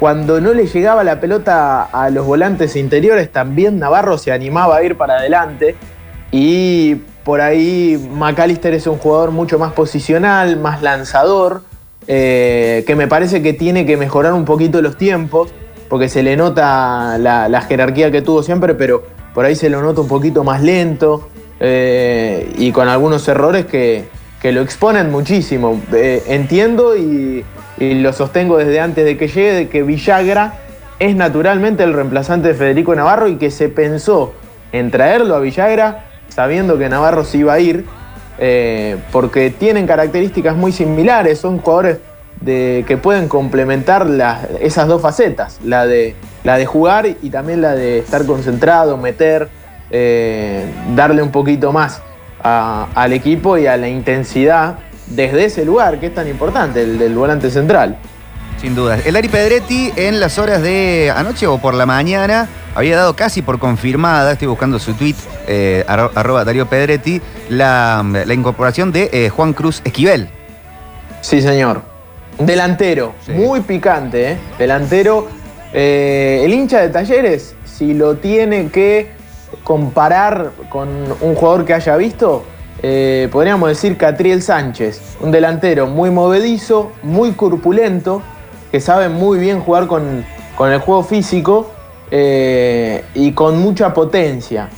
cuando 0.00 0.40
no 0.40 0.52
le 0.54 0.66
llegaba 0.66 1.04
la 1.04 1.20
pelota 1.20 1.82
a 1.84 2.08
los 2.10 2.24
volantes 2.26 2.74
interiores, 2.76 3.30
también 3.30 3.78
Navarro 3.78 4.16
se 4.18 4.32
animaba 4.32 4.76
a 4.76 4.82
ir 4.82 4.96
para 4.96 5.18
adelante. 5.18 5.76
Y 6.32 6.96
por 7.22 7.40
ahí 7.40 8.08
McAllister 8.12 8.72
es 8.74 8.86
un 8.86 8.98
jugador 8.98 9.30
mucho 9.32 9.58
más 9.58 9.72
posicional, 9.72 10.56
más 10.56 10.80
lanzador, 10.82 11.62
eh, 12.08 12.82
que 12.86 12.94
me 12.96 13.06
parece 13.08 13.42
que 13.42 13.52
tiene 13.52 13.84
que 13.84 13.96
mejorar 13.96 14.32
un 14.32 14.44
poquito 14.44 14.80
los 14.82 14.96
tiempos, 14.96 15.50
porque 15.88 16.08
se 16.08 16.22
le 16.22 16.36
nota 16.36 17.16
la, 17.18 17.48
la 17.48 17.60
jerarquía 17.62 18.10
que 18.10 18.22
tuvo 18.22 18.42
siempre, 18.42 18.74
pero 18.74 19.04
por 19.36 19.44
ahí 19.44 19.54
se 19.54 19.68
lo 19.68 19.82
nota 19.82 20.00
un 20.00 20.08
poquito 20.08 20.44
más 20.44 20.62
lento 20.62 21.28
eh, 21.60 22.50
y 22.56 22.72
con 22.72 22.88
algunos 22.88 23.28
errores 23.28 23.66
que, 23.66 24.06
que 24.40 24.50
lo 24.50 24.62
exponen 24.62 25.10
muchísimo. 25.10 25.78
Eh, 25.92 26.22
entiendo 26.28 26.96
y, 26.96 27.44
lo 27.78 28.14
sostengo 28.14 28.56
desde 28.56 28.80
antes 28.80 29.04
de 29.04 29.18
que 29.18 29.28
llegue, 29.28 29.52
de 29.52 29.68
que 29.68 29.82
Villagra 29.82 30.54
es 30.98 31.14
naturalmente 31.14 31.82
el 31.82 31.92
reemplazante 31.92 32.48
de 32.48 32.54
Federico 32.54 32.94
Navarro 32.94 33.28
y 33.28 33.36
que 33.36 33.50
se 33.50 33.68
pensó 33.68 34.32
en 34.72 34.90
traerlo 34.90 35.34
a 35.34 35.40
Villagra 35.40 36.06
sabiendo 36.28 36.78
que 36.78 36.88
Navarro 36.88 37.22
se 37.22 37.36
iba 37.36 37.52
a 37.52 37.60
ir, 37.60 37.84
eh, 38.38 38.96
porque 39.12 39.50
tienen 39.50 39.86
características 39.86 40.56
muy 40.56 40.72
similares, 40.72 41.40
son 41.40 41.58
jugadores 41.58 41.98
de 42.40 42.84
que 42.86 42.96
pueden 42.96 43.28
complementar 43.28 44.06
esas 44.60 44.86
dos 44.88 45.00
facetas, 45.02 45.58
la 45.64 45.86
de, 45.86 46.14
la 46.44 46.56
de 46.58 46.66
jugar 46.66 47.06
y 47.22 47.30
también 47.30 47.62
la 47.62 47.74
de 47.74 47.98
estar 47.98 48.24
concentrado, 48.26 48.96
meter, 48.96 49.48
eh, 49.90 50.64
darle 50.94 51.22
un 51.22 51.30
poquito 51.30 51.72
más 51.72 52.02
a- 52.42 52.88
al 52.94 53.12
equipo 53.12 53.56
y 53.58 53.66
a 53.66 53.76
la 53.76 53.88
intensidad 53.88 54.78
desde 55.06 55.44
ese 55.46 55.64
lugar 55.64 55.98
que 55.98 56.06
es 56.06 56.14
tan 56.14 56.28
importante, 56.28 56.82
el 56.82 56.98
del 56.98 57.14
volante 57.14 57.50
central. 57.50 57.96
Sin 58.60 58.74
duda. 58.74 58.98
El 59.04 59.16
Ari 59.16 59.28
Pedretti 59.28 59.92
en 59.96 60.18
las 60.18 60.38
horas 60.38 60.62
de 60.62 61.12
anoche 61.14 61.46
o 61.46 61.58
por 61.58 61.74
la 61.74 61.84
mañana 61.86 62.48
había 62.74 62.96
dado 62.96 63.14
casi 63.14 63.42
por 63.42 63.58
confirmada, 63.58 64.32
estoy 64.32 64.48
buscando 64.48 64.78
su 64.78 64.94
tweet, 64.94 65.14
eh, 65.46 65.84
arro- 65.86 66.10
arroba 66.14 66.44
Darío 66.44 66.66
Pedretti, 66.66 67.20
la, 67.48 68.04
la 68.24 68.34
incorporación 68.34 68.92
de 68.92 69.10
eh, 69.12 69.28
Juan 69.30 69.52
Cruz 69.52 69.80
Esquivel. 69.84 70.28
Sí, 71.20 71.40
señor. 71.42 71.82
Delantero, 72.38 73.12
Sí. 73.24 73.32
muy 73.32 73.60
picante, 73.60 74.32
¿eh? 74.32 74.36
Delantero. 74.58 75.26
eh, 75.72 76.42
el 76.44 76.54
hincha 76.54 76.80
de 76.80 76.88
Talleres, 76.88 77.54
si 77.64 77.92
lo 77.92 78.16
tiene 78.16 78.68
que 78.70 79.10
comparar 79.62 80.52
con 80.70 80.88
un 81.20 81.34
jugador 81.34 81.64
que 81.66 81.74
haya 81.74 81.96
visto, 81.96 82.44
eh, 82.82 83.28
podríamos 83.32 83.68
decir 83.68 83.96
Catriel 83.98 84.42
Sánchez. 84.42 85.16
Un 85.20 85.32
delantero 85.32 85.86
muy 85.86 86.10
movedizo, 86.10 86.92
muy 87.02 87.32
corpulento, 87.32 88.22
que 88.70 88.80
sabe 88.80 89.08
muy 89.08 89.38
bien 89.38 89.60
jugar 89.60 89.86
con, 89.86 90.24
con 90.56 90.72
el 90.72 90.78
juego 90.80 91.02
físico 91.02 91.70
eh, 92.10 93.04
y 93.14 93.32
con 93.32 93.58
mucha 93.58 93.92
potencia. 93.92 94.68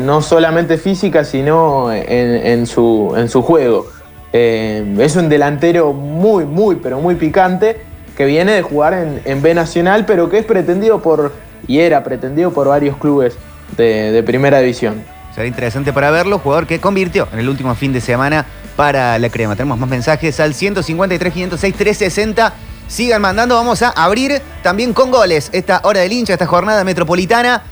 No 0.00 0.20
solamente 0.22 0.78
física, 0.78 1.22
sino 1.22 1.92
en, 1.92 2.04
en 2.06 2.66
su, 2.66 3.14
en 3.16 3.28
su 3.28 3.40
juego. 3.42 3.86
Eh, 4.32 4.96
es 4.98 5.16
un 5.16 5.28
delantero 5.28 5.92
muy, 5.92 6.44
muy, 6.44 6.76
pero 6.76 7.00
muy 7.00 7.16
picante 7.16 7.80
que 8.16 8.24
viene 8.24 8.52
de 8.52 8.62
jugar 8.62 9.20
en, 9.24 9.42
B 9.42 9.54
Nacional, 9.54 10.04
pero 10.06 10.28
que 10.28 10.38
es 10.38 10.44
pretendido 10.44 11.00
por, 11.00 11.32
y 11.66 11.78
era 11.78 12.04
pretendido 12.04 12.52
por 12.52 12.68
varios 12.68 12.96
clubes 12.96 13.36
de, 13.76 14.12
de 14.12 14.22
primera 14.22 14.60
división. 14.60 15.02
Será 15.34 15.46
interesante 15.46 15.92
para 15.92 16.10
verlo, 16.10 16.38
jugador 16.38 16.66
que 16.66 16.80
convirtió 16.80 17.28
en 17.32 17.38
el 17.38 17.48
último 17.48 17.74
fin 17.74 17.92
de 17.92 18.00
semana 18.00 18.44
para 18.76 19.18
la 19.18 19.30
crema. 19.30 19.56
Tenemos 19.56 19.78
más 19.78 19.88
mensajes 19.88 20.38
al 20.40 20.54
153, 20.54 21.32
506, 21.32 21.74
360. 21.74 22.52
Sigan 22.88 23.22
mandando, 23.22 23.54
vamos 23.54 23.82
a 23.82 23.90
abrir 23.90 24.42
también 24.62 24.92
con 24.92 25.10
goles 25.10 25.48
esta 25.52 25.80
hora 25.84 26.00
del 26.00 26.12
hincha, 26.12 26.32
esta 26.32 26.46
jornada 26.46 26.82
metropolitana. 26.82 27.62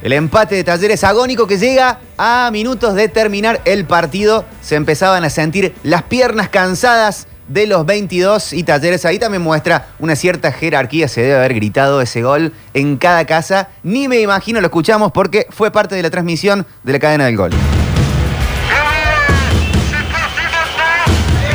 El 0.00 0.12
empate 0.12 0.54
de 0.54 0.64
Talleres 0.64 1.02
agónico 1.02 1.48
que 1.48 1.58
llega 1.58 1.98
a 2.16 2.50
minutos 2.52 2.94
de 2.94 3.08
terminar 3.08 3.60
el 3.64 3.84
partido. 3.84 4.44
Se 4.62 4.76
empezaban 4.76 5.24
a 5.24 5.30
sentir 5.30 5.74
las 5.82 6.04
piernas 6.04 6.48
cansadas 6.48 7.26
de 7.48 7.66
los 7.66 7.84
22 7.84 8.52
y 8.52 8.62
Talleres 8.62 9.04
ahí 9.04 9.18
también 9.18 9.42
muestra 9.42 9.88
una 9.98 10.14
cierta 10.14 10.52
jerarquía. 10.52 11.08
Se 11.08 11.22
debe 11.22 11.36
haber 11.36 11.54
gritado 11.54 12.00
ese 12.00 12.22
gol 12.22 12.52
en 12.74 12.96
cada 12.96 13.24
casa. 13.24 13.70
Ni 13.82 14.06
me 14.06 14.20
imagino 14.20 14.60
lo 14.60 14.68
escuchamos 14.68 15.10
porque 15.10 15.46
fue 15.50 15.72
parte 15.72 15.96
de 15.96 16.02
la 16.02 16.10
transmisión 16.10 16.64
de 16.84 16.92
la 16.92 16.98
cadena 17.00 17.26
del 17.26 17.36
gol. 17.36 17.50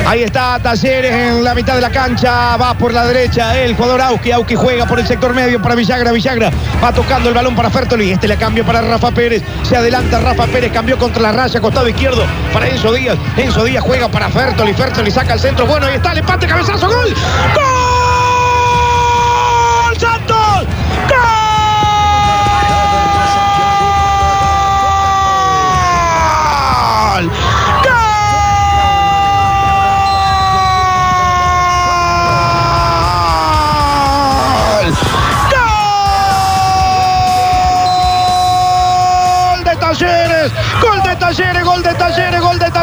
Ahí 0.06 0.22
está 0.22 0.58
Talleres 0.58 1.12
en 1.12 1.42
la 1.42 1.54
mitad 1.54 1.74
de 1.74 1.80
la 1.80 1.90
cancha. 1.90 2.56
Va 2.56 2.74
por 2.74 2.92
la 2.92 3.06
derecha 3.06 3.58
el 3.58 3.74
jugador 3.74 4.02
Auski. 4.02 4.32
Auski 4.32 4.54
juega 4.54 4.86
por 4.86 5.00
el 5.00 5.06
sector 5.06 5.34
medio 5.34 5.60
para 5.62 5.74
Villagra. 5.74 6.12
Villagra 6.12 6.50
va 6.82 6.92
tocando 6.92 7.28
el 7.30 7.34
balón 7.34 7.56
para 7.56 7.70
Fertoli. 7.70 8.12
Este 8.12 8.28
le 8.28 8.36
cambio 8.36 8.64
para 8.64 8.82
Rafa 8.82 9.10
Pérez. 9.10 9.42
Se 9.62 9.76
adelanta 9.76 10.20
Rafa 10.20 10.46
Pérez. 10.46 10.72
Cambió 10.72 10.98
contra 10.98 11.22
la 11.22 11.32
raya. 11.32 11.60
Costado 11.60 11.88
izquierdo 11.88 12.24
para 12.52 12.68
Enzo 12.68 12.92
Díaz. 12.92 13.16
Enzo 13.36 13.64
Díaz 13.64 13.82
juega 13.82 14.08
para 14.08 14.28
Fertoli. 14.28 14.74
Fertoli 14.74 15.10
saca 15.10 15.34
el 15.34 15.40
centro. 15.40 15.66
Bueno, 15.66 15.86
ahí 15.86 15.96
está 15.96 16.12
el 16.12 16.18
empate. 16.18 16.46
Cabezazo. 16.46 16.86
Gol. 16.86 17.14
¡Gol! 17.54 17.93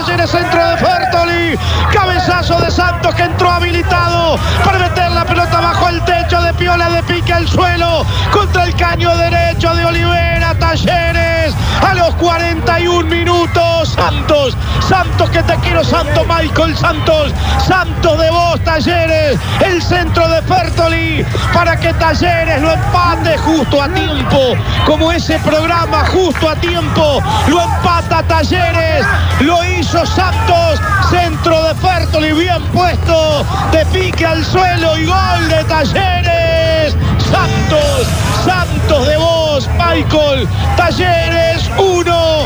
Talleres! 0.01 0.31
Centro 0.31 0.67
de 0.67 0.77
Fertoli. 0.77 1.59
Cabezazo 1.91 2.59
de 2.59 2.71
Santos 3.01 3.15
que 3.15 3.23
entró 3.23 3.49
habilitado 3.49 4.37
para 4.63 4.77
meter 4.77 5.09
la 5.09 5.25
pelota 5.25 5.59
bajo 5.59 5.89
el 5.89 6.05
techo 6.05 6.39
de 6.39 6.53
Piola 6.53 6.87
de 6.91 7.01
pique 7.01 7.33
al 7.33 7.47
suelo 7.47 8.05
contra 8.31 8.65
el 8.65 8.75
caño 8.75 9.17
derecho 9.17 9.73
de 9.73 9.85
Olivera. 9.85 10.53
Talleres 10.59 11.55
a 11.81 11.95
los 11.95 12.13
41 12.15 13.09
minutos. 13.09 13.71
Santos, 14.01 14.57
Santos 14.87 15.29
que 15.29 15.43
te 15.43 15.55
quiero, 15.57 15.83
Santo 15.83 16.23
Michael 16.25 16.75
Santos, 16.77 17.33
Santos 17.67 18.19
de 18.19 18.29
vos, 18.29 18.59
Talleres, 18.63 19.39
el 19.63 19.81
centro 19.81 20.27
de 20.27 20.41
Fertoli 20.43 21.25
para 21.53 21.77
que 21.77 21.93
Talleres 21.93 22.61
lo 22.61 22.71
empate 22.71 23.37
justo 23.37 23.81
a 23.81 23.89
tiempo, 23.89 24.55
como 24.85 25.11
ese 25.11 25.39
programa 25.39 26.05
justo 26.07 26.49
a 26.49 26.55
tiempo, 26.55 27.21
lo 27.47 27.61
empata 27.61 28.23
Talleres, 28.23 29.05
lo 29.41 29.63
hizo 29.65 30.05
Santos, 30.05 30.79
centro 31.09 31.63
de 31.63 31.75
Fertoli 31.75 32.31
bien 32.33 32.63
puesto, 32.73 32.90
de 32.91 33.85
pique 33.93 34.25
al 34.25 34.43
suelo 34.43 34.97
y 34.97 35.05
gol 35.05 35.49
de 35.49 35.63
Talleres, 35.63 36.93
Santos, 37.31 38.07
Santos 38.45 39.07
de 39.07 39.15
vos, 39.15 39.69
Michael, 39.77 40.45
Talleres 40.75 41.69
1, 41.77 42.45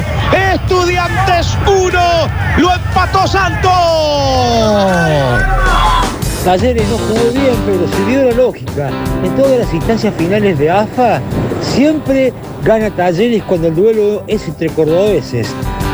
Estudiantes 0.53 1.57
1, 1.65 1.99
lo 2.57 2.73
empató 2.73 3.27
Santos. 3.27 3.71
Talleres 6.43 6.87
no 6.89 6.97
jugó 6.99 7.31
bien, 7.31 7.55
pero 7.65 7.87
siguió 7.97 8.25
la 8.25 8.35
lógica. 8.35 8.91
En 9.23 9.35
todas 9.35 9.57
las 9.57 9.73
instancias 9.73 10.13
finales 10.15 10.59
de 10.59 10.69
AFA, 10.69 11.21
siempre 11.61 12.31
gana 12.63 12.91
Talleres 12.91 13.41
cuando 13.43 13.69
el 13.69 13.75
duelo 13.75 14.23
es 14.27 14.47
entre 14.47 14.69
cordobeses. 14.69 15.47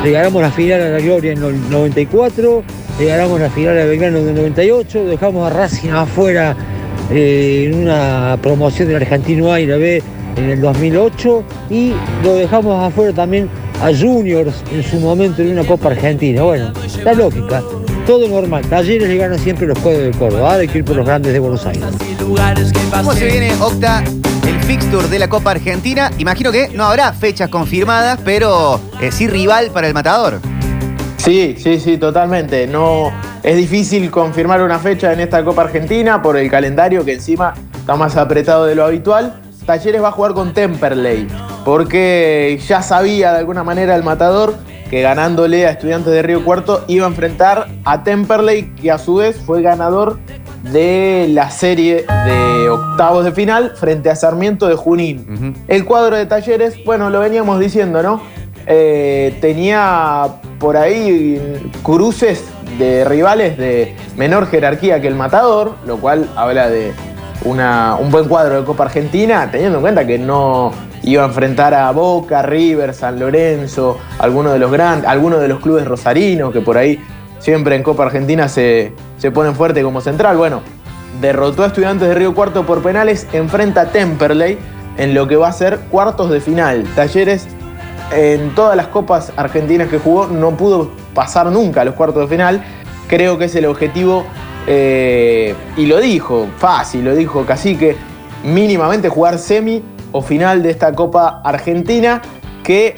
Le 0.04 0.12
ganamos 0.12 0.42
la 0.42 0.50
final 0.50 0.82
a 0.82 0.90
la 0.90 1.00
Gloria 1.00 1.32
en 1.34 1.44
el 1.44 1.70
94, 1.70 2.64
le 3.00 3.06
ganamos 3.06 3.40
la 3.40 3.52
final 3.52 3.80
a 3.80 3.86
Belgrano 3.86 4.18
en 4.18 4.30
el 4.30 4.36
98, 4.36 5.06
dejamos 5.06 5.52
a 5.52 5.54
Racing 5.54 5.90
afuera 5.92 6.56
eh, 7.12 7.66
en 7.68 7.84
una 7.84 8.36
promoción 8.42 8.88
del 8.88 8.98
Argentino 8.98 9.52
A 9.52 9.60
y 9.60 9.68
la 9.68 9.78
B 9.78 10.02
en 10.38 10.50
el 10.50 10.60
2008 10.60 11.44
y 11.70 11.94
lo 12.24 12.36
dejamos 12.36 12.84
afuera 12.84 13.14
también 13.14 13.48
a 13.80 13.96
Juniors 13.96 14.64
en 14.74 14.84
su 14.84 15.00
momento 15.00 15.44
en 15.44 15.52
una 15.52 15.64
Copa 15.64 15.90
Argentina. 15.90 16.42
Bueno, 16.42 16.72
la 17.04 17.14
lógica, 17.14 17.62
todo 18.08 18.28
normal. 18.28 18.66
Talleres 18.66 19.08
le 19.08 19.18
ganan 19.18 19.38
siempre 19.38 19.68
los 19.68 19.78
cuadros 19.80 20.04
de 20.04 20.12
Córdoba. 20.12 20.56
Hay 20.56 20.68
que 20.68 20.80
ir 20.80 20.86
por 20.86 20.96
los 20.96 21.06
grandes 21.06 21.34
de 21.34 21.40
Buenos 21.40 21.64
Aires. 21.66 21.84
¿Cómo 22.92 23.14
se 23.14 23.26
viene, 23.26 23.52
Octa, 23.60 24.04
fixture 24.62 25.08
de 25.08 25.20
la 25.20 25.28
Copa 25.28 25.52
Argentina? 25.52 26.12
Imagino 26.18 26.52
que 26.52 26.70
no 26.70 26.86
habrá 26.86 27.14
fechas 27.14 27.50
confirmadas, 27.50 28.20
pero 28.24 28.80
eh, 29.00 29.12
sí 29.12 29.28
rival 29.28 29.72
para 29.72 29.88
el 29.88 29.94
matador. 29.94 30.40
Sí, 31.18 31.56
sí, 31.58 31.80
sí, 31.80 31.98
totalmente. 31.98 32.68
No, 32.68 33.12
es 33.44 33.56
difícil 33.58 34.10
confirmar 34.10 34.62
una 34.62 34.80
fecha 34.80 35.14
en 35.14 35.20
esta 35.20 35.44
Copa 35.44 35.64
Argentina 35.64 36.22
por 36.22 36.38
el 36.38 36.50
calendario 36.50 37.06
que 37.06 37.14
encima 37.14 37.54
está 37.76 37.96
más 37.96 38.18
apretado 38.18 38.66
de 38.66 38.76
lo 38.76 38.86
habitual. 38.86 39.42
Talleres 39.66 40.02
va 40.02 40.10
a 40.10 40.12
jugar 40.12 40.34
con 40.34 40.54
Temperley, 40.54 41.28
porque 41.64 42.60
ya 42.68 42.82
sabía 42.82 43.34
de 43.34 43.40
alguna 43.40 43.64
manera 43.64 43.96
el 43.96 44.04
matador 44.04 44.56
que 44.90 45.02
ganándole 45.02 45.68
a 45.68 45.72
Estudiantes 45.72 46.12
de 46.12 46.22
Río 46.22 46.44
Cuarto 46.44 46.84
iba 46.88 47.06
a 47.06 47.10
enfrentar 47.10 47.68
a 47.86 48.04
Temperley, 48.04 48.76
que 48.76 48.92
a 48.92 48.98
su 48.98 49.16
vez 49.16 49.38
fue 49.38 49.62
ganador 49.62 50.20
de 50.64 51.28
la 51.32 51.50
serie 51.50 52.06
de 52.26 52.70
octavos 52.70 53.26
de 53.26 53.32
final 53.32 53.74
frente 53.76 54.10
a 54.10 54.16
Sarmiento 54.16 54.68
de 54.68 54.76
Junín. 54.76 55.56
El 55.68 55.86
cuadro 55.86 56.16
de 56.16 56.26
Talleres, 56.26 56.76
bueno, 56.86 57.10
lo 57.10 57.20
veníamos 57.20 57.60
diciendo, 57.60 58.04
¿no? 58.04 58.22
Eh, 58.68 59.38
tenía 59.42 60.28
por 60.60 60.78
ahí 60.78 61.42
cruces 61.82 62.44
de 62.78 63.04
rivales 63.06 63.58
de 63.58 63.96
menor 64.18 64.48
jerarquía 64.48 65.02
que 65.02 65.08
el 65.08 65.16
Matador, 65.16 65.76
lo 65.86 65.98
cual 65.98 66.28
habla 66.36 66.70
de 66.70 66.94
una- 67.44 67.96
un 68.00 68.12
buen 68.12 68.28
cuadro 68.28 68.60
de 68.60 68.64
Copa 68.64 68.84
Argentina, 68.84 69.50
teniendo 69.52 69.80
en 69.80 69.82
cuenta 69.82 70.06
que 70.06 70.20
no 70.20 70.72
iba 71.04 71.24
a 71.24 71.26
enfrentar 71.26 71.74
a 71.74 71.90
Boca, 71.92 72.44
River, 72.44 72.94
San 72.94 73.20
Lorenzo, 73.20 73.98
algunos 74.20 74.54
de 74.54 74.60
los 74.60 74.72
grandes, 74.72 75.10
algunos 75.10 75.42
de 75.42 75.48
los 75.48 75.60
clubes 75.60 75.86
rosarinos 75.88 76.54
que 76.54 76.62
por 76.62 76.78
ahí 76.78 77.00
siempre 77.42 77.76
en 77.76 77.84
Copa 77.84 78.04
Argentina 78.04 78.48
se, 78.48 78.94
se 79.18 79.32
ponen 79.32 79.56
fuerte 79.56 79.84
como 79.84 80.00
central. 80.00 80.38
Bueno, 80.38 80.62
derrotó 81.20 81.64
a 81.64 81.68
Estudiantes 81.68 82.08
de 82.08 82.16
Río 82.16 82.34
Cuarto 82.34 82.66
por 82.66 82.82
penales, 82.82 83.28
enfrenta 83.34 83.82
a 83.82 83.86
Temperley 83.88 84.58
en 84.98 85.14
lo 85.14 85.28
que 85.28 85.36
va 85.36 85.50
a 85.50 85.54
ser 85.54 85.80
cuartos 85.90 86.30
de 86.30 86.40
final. 86.40 86.86
Talleres 86.96 87.48
en 88.12 88.54
todas 88.56 88.76
las 88.78 88.88
copas 88.88 89.32
argentinas 89.36 89.90
que 89.90 89.98
jugó 89.98 90.28
no 90.28 90.52
pudo 90.52 90.92
pasar 91.14 91.48
nunca 91.48 91.82
a 91.82 91.86
los 91.86 91.96
cuartos 91.96 92.30
de 92.30 92.36
final. 92.36 92.64
Creo 93.08 93.38
que 93.38 93.46
es 93.46 93.56
el 93.56 93.66
objetivo 93.66 94.26
eh, 94.68 95.56
y 95.76 95.86
lo 95.86 96.00
dijo, 96.00 96.48
fácil, 96.58 97.04
lo 97.04 97.16
dijo 97.16 97.46
Cacique, 97.46 97.96
mínimamente 98.44 99.10
jugar 99.10 99.38
semi 99.38 99.84
o 100.12 100.22
final 100.22 100.62
de 100.62 100.72
esta 100.72 100.94
Copa 100.94 101.42
Argentina 101.44 102.22
que 102.64 102.96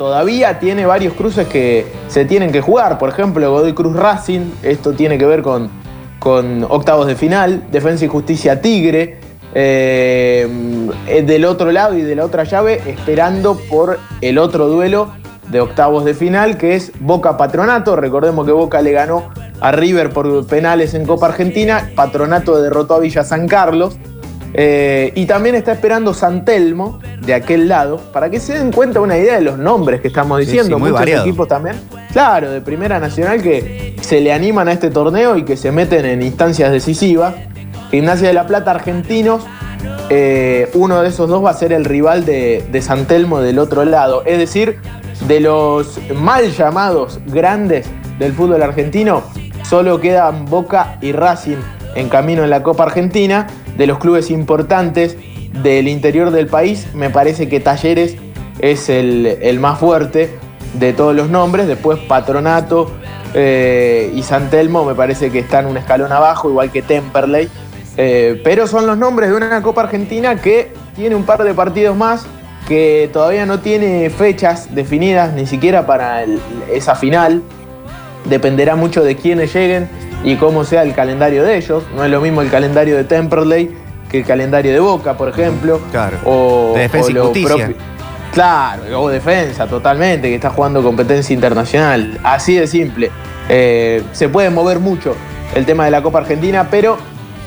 todavía 0.00 0.58
tiene 0.58 0.86
varios 0.86 1.12
cruces 1.12 1.46
que 1.46 1.84
se 2.08 2.24
tienen 2.24 2.50
que 2.50 2.62
jugar. 2.62 2.96
Por 2.96 3.10
ejemplo, 3.10 3.52
Godoy 3.52 3.74
Cruz 3.74 3.94
Racing, 3.94 4.52
esto 4.62 4.94
tiene 4.94 5.18
que 5.18 5.26
ver 5.26 5.42
con, 5.42 5.68
con 6.18 6.64
octavos 6.70 7.06
de 7.06 7.16
final, 7.16 7.64
Defensa 7.70 8.06
y 8.06 8.08
Justicia 8.08 8.62
Tigre, 8.62 9.20
eh, 9.52 10.48
del 11.26 11.44
otro 11.44 11.70
lado 11.70 11.98
y 11.98 12.00
de 12.00 12.14
la 12.14 12.24
otra 12.24 12.44
llave, 12.44 12.80
esperando 12.86 13.58
por 13.68 13.98
el 14.22 14.38
otro 14.38 14.68
duelo 14.68 15.12
de 15.50 15.60
octavos 15.60 16.06
de 16.06 16.14
final, 16.14 16.56
que 16.56 16.76
es 16.76 16.92
Boca 16.98 17.36
Patronato. 17.36 17.94
Recordemos 17.94 18.46
que 18.46 18.52
Boca 18.52 18.80
le 18.80 18.92
ganó 18.92 19.28
a 19.60 19.70
River 19.70 20.14
por 20.14 20.46
penales 20.46 20.94
en 20.94 21.04
Copa 21.04 21.26
Argentina, 21.26 21.90
Patronato 21.94 22.62
derrotó 22.62 22.94
a 22.94 23.00
Villa 23.00 23.22
San 23.22 23.46
Carlos. 23.46 23.98
Eh, 24.52 25.12
y 25.14 25.26
también 25.26 25.54
está 25.54 25.72
esperando 25.72 26.12
San 26.12 26.44
Telmo 26.44 26.98
de 27.20 27.34
aquel 27.34 27.68
lado, 27.68 27.98
para 28.12 28.30
que 28.30 28.40
se 28.40 28.58
den 28.58 28.72
cuenta 28.72 29.00
una 29.00 29.16
idea 29.16 29.36
de 29.36 29.42
los 29.42 29.58
nombres 29.58 30.00
que 30.00 30.08
estamos 30.08 30.38
diciendo. 30.40 30.76
sí, 30.76 30.80
muy 30.80 30.90
Muchos 30.90 30.98
variado. 31.00 31.24
equipos 31.24 31.46
también, 31.48 31.76
claro, 32.12 32.50
de 32.50 32.60
Primera 32.60 32.98
Nacional 32.98 33.42
que 33.42 33.96
se 34.00 34.20
le 34.20 34.32
animan 34.32 34.68
a 34.68 34.72
este 34.72 34.90
torneo 34.90 35.36
y 35.36 35.44
que 35.44 35.56
se 35.56 35.70
meten 35.70 36.04
en 36.04 36.22
instancias 36.22 36.72
decisivas. 36.72 37.34
Gimnasia 37.90 38.28
de 38.28 38.34
la 38.34 38.46
Plata, 38.46 38.70
argentinos, 38.72 39.46
eh, 40.10 40.68
uno 40.74 41.02
de 41.02 41.08
esos 41.08 41.28
dos 41.28 41.44
va 41.44 41.50
a 41.50 41.54
ser 41.54 41.72
el 41.72 41.84
rival 41.84 42.24
de, 42.24 42.64
de 42.70 42.82
San 42.82 43.06
Telmo 43.06 43.40
del 43.40 43.58
otro 43.58 43.84
lado. 43.84 44.22
Es 44.26 44.38
decir, 44.38 44.78
de 45.28 45.40
los 45.40 46.00
mal 46.14 46.50
llamados 46.50 47.20
grandes 47.26 47.86
del 48.18 48.32
fútbol 48.32 48.62
argentino, 48.62 49.22
solo 49.68 50.00
quedan 50.00 50.46
Boca 50.46 50.98
y 51.00 51.12
Racing 51.12 51.58
en 51.94 52.08
camino 52.08 52.42
en 52.44 52.50
la 52.50 52.62
Copa 52.62 52.84
Argentina. 52.84 53.46
De 53.76 53.86
los 53.86 53.98
clubes 53.98 54.30
importantes 54.30 55.16
del 55.62 55.88
interior 55.88 56.30
del 56.30 56.46
país, 56.46 56.88
me 56.94 57.10
parece 57.10 57.48
que 57.48 57.60
Talleres 57.60 58.16
es 58.60 58.88
el, 58.88 59.58
más 59.60 59.78
fuerte 59.78 60.30
de 60.74 60.92
todos 60.92 61.14
los 61.14 61.30
nombres. 61.30 61.66
Después 61.66 61.98
Patronato 61.98 62.90
eh, 63.34 64.12
y 64.14 64.22
San 64.22 64.50
Telmo 64.50 64.84
me 64.84 64.94
parece 64.94 65.30
que 65.30 65.40
están 65.40 65.66
un 65.66 65.76
escalón 65.76 66.12
abajo, 66.12 66.50
igual 66.50 66.70
que 66.70 66.82
Temperley. 66.82 67.48
Eh, 67.96 68.40
pero 68.44 68.66
son 68.66 68.86
los 68.86 68.96
nombres 68.96 69.30
de 69.30 69.36
una 69.36 69.62
Copa 69.62 69.82
Argentina 69.82 70.36
que 70.36 70.72
tiene 70.94 71.16
un 71.16 71.24
par 71.24 71.42
de 71.42 71.54
partidos 71.54 71.96
más, 71.96 72.24
que 72.68 73.10
todavía 73.12 73.46
no 73.46 73.60
tiene 73.60 74.08
fechas 74.10 74.74
definidas 74.74 75.32
ni 75.34 75.46
siquiera 75.46 75.86
para 75.86 76.24
esa 76.72 76.94
final. 76.94 77.42
Dependerá 78.26 78.76
mucho 78.76 79.02
de 79.02 79.16
quiénes 79.16 79.52
lleguen 79.54 79.88
y 80.22 80.36
cómo 80.36 80.64
sea 80.64 80.82
el 80.82 80.94
calendario 80.94 81.44
de 81.44 81.56
ellos. 81.56 81.84
No 81.94 82.04
es 82.04 82.10
lo 82.10 82.20
mismo 82.20 82.42
el 82.42 82.50
calendario 82.50 82.96
de 82.96 83.04
Temperley 83.04 83.70
que 84.10 84.18
el 84.18 84.24
calendario 84.24 84.72
de 84.72 84.80
Boca, 84.80 85.16
por 85.16 85.28
ejemplo. 85.28 85.80
Claro. 85.90 86.18
O, 86.24 86.72
De 86.74 86.82
Defensa 86.82 87.08
o 87.08 87.10
y 87.10 87.18
Justicia. 87.20 87.74
Claro, 88.32 89.02
o 89.02 89.08
defensa, 89.08 89.66
totalmente, 89.66 90.28
que 90.28 90.36
está 90.36 90.50
jugando 90.50 90.82
competencia 90.82 91.34
internacional. 91.34 92.18
Así 92.22 92.54
de 92.54 92.68
simple. 92.68 93.10
Eh, 93.48 94.04
se 94.12 94.28
puede 94.28 94.50
mover 94.50 94.78
mucho 94.78 95.16
el 95.54 95.66
tema 95.66 95.84
de 95.84 95.90
la 95.90 96.00
Copa 96.00 96.20
Argentina, 96.20 96.68
pero 96.70 96.96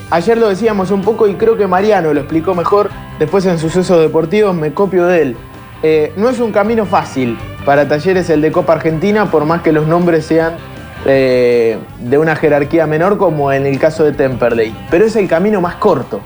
ayer 0.10 0.38
lo 0.38 0.50
decíamos 0.50 0.92
un 0.92 1.02
poco 1.02 1.28
y 1.28 1.36
creo 1.36 1.56
que 1.56 1.68
Mariano 1.68 2.14
lo 2.14 2.20
explicó 2.20 2.54
mejor. 2.54 2.90
Después 3.18 3.46
en 3.46 3.60
Sucesos 3.60 4.02
Deportivos 4.02 4.54
me 4.54 4.74
copio 4.74 5.06
de 5.06 5.22
él. 5.22 5.38
Eh, 5.84 6.12
no 6.18 6.30
es 6.30 6.40
un 6.40 6.52
camino 6.52 6.86
fácil 6.86 7.38
para 7.66 7.88
Talleres 7.88 8.30
el 8.30 8.42
de 8.42 8.52
Copa 8.52 8.74
Argentina, 8.74 9.32
por 9.32 9.46
más 9.46 9.62
que 9.62 9.72
los 9.72 9.88
nombres 9.88 10.26
sean 10.26 10.58
eh, 11.06 11.78
de 12.00 12.18
una 12.18 12.36
jerarquía 12.36 12.88
menor, 12.88 13.18
como 13.18 13.52
en 13.52 13.66
el 13.66 13.80
caso 13.80 14.04
de 14.04 14.14
Temperley. 14.14 14.76
Pero 14.90 15.06
es 15.06 15.16
el 15.16 15.28
camino 15.28 15.62
más 15.62 15.76
corto. 15.76 16.22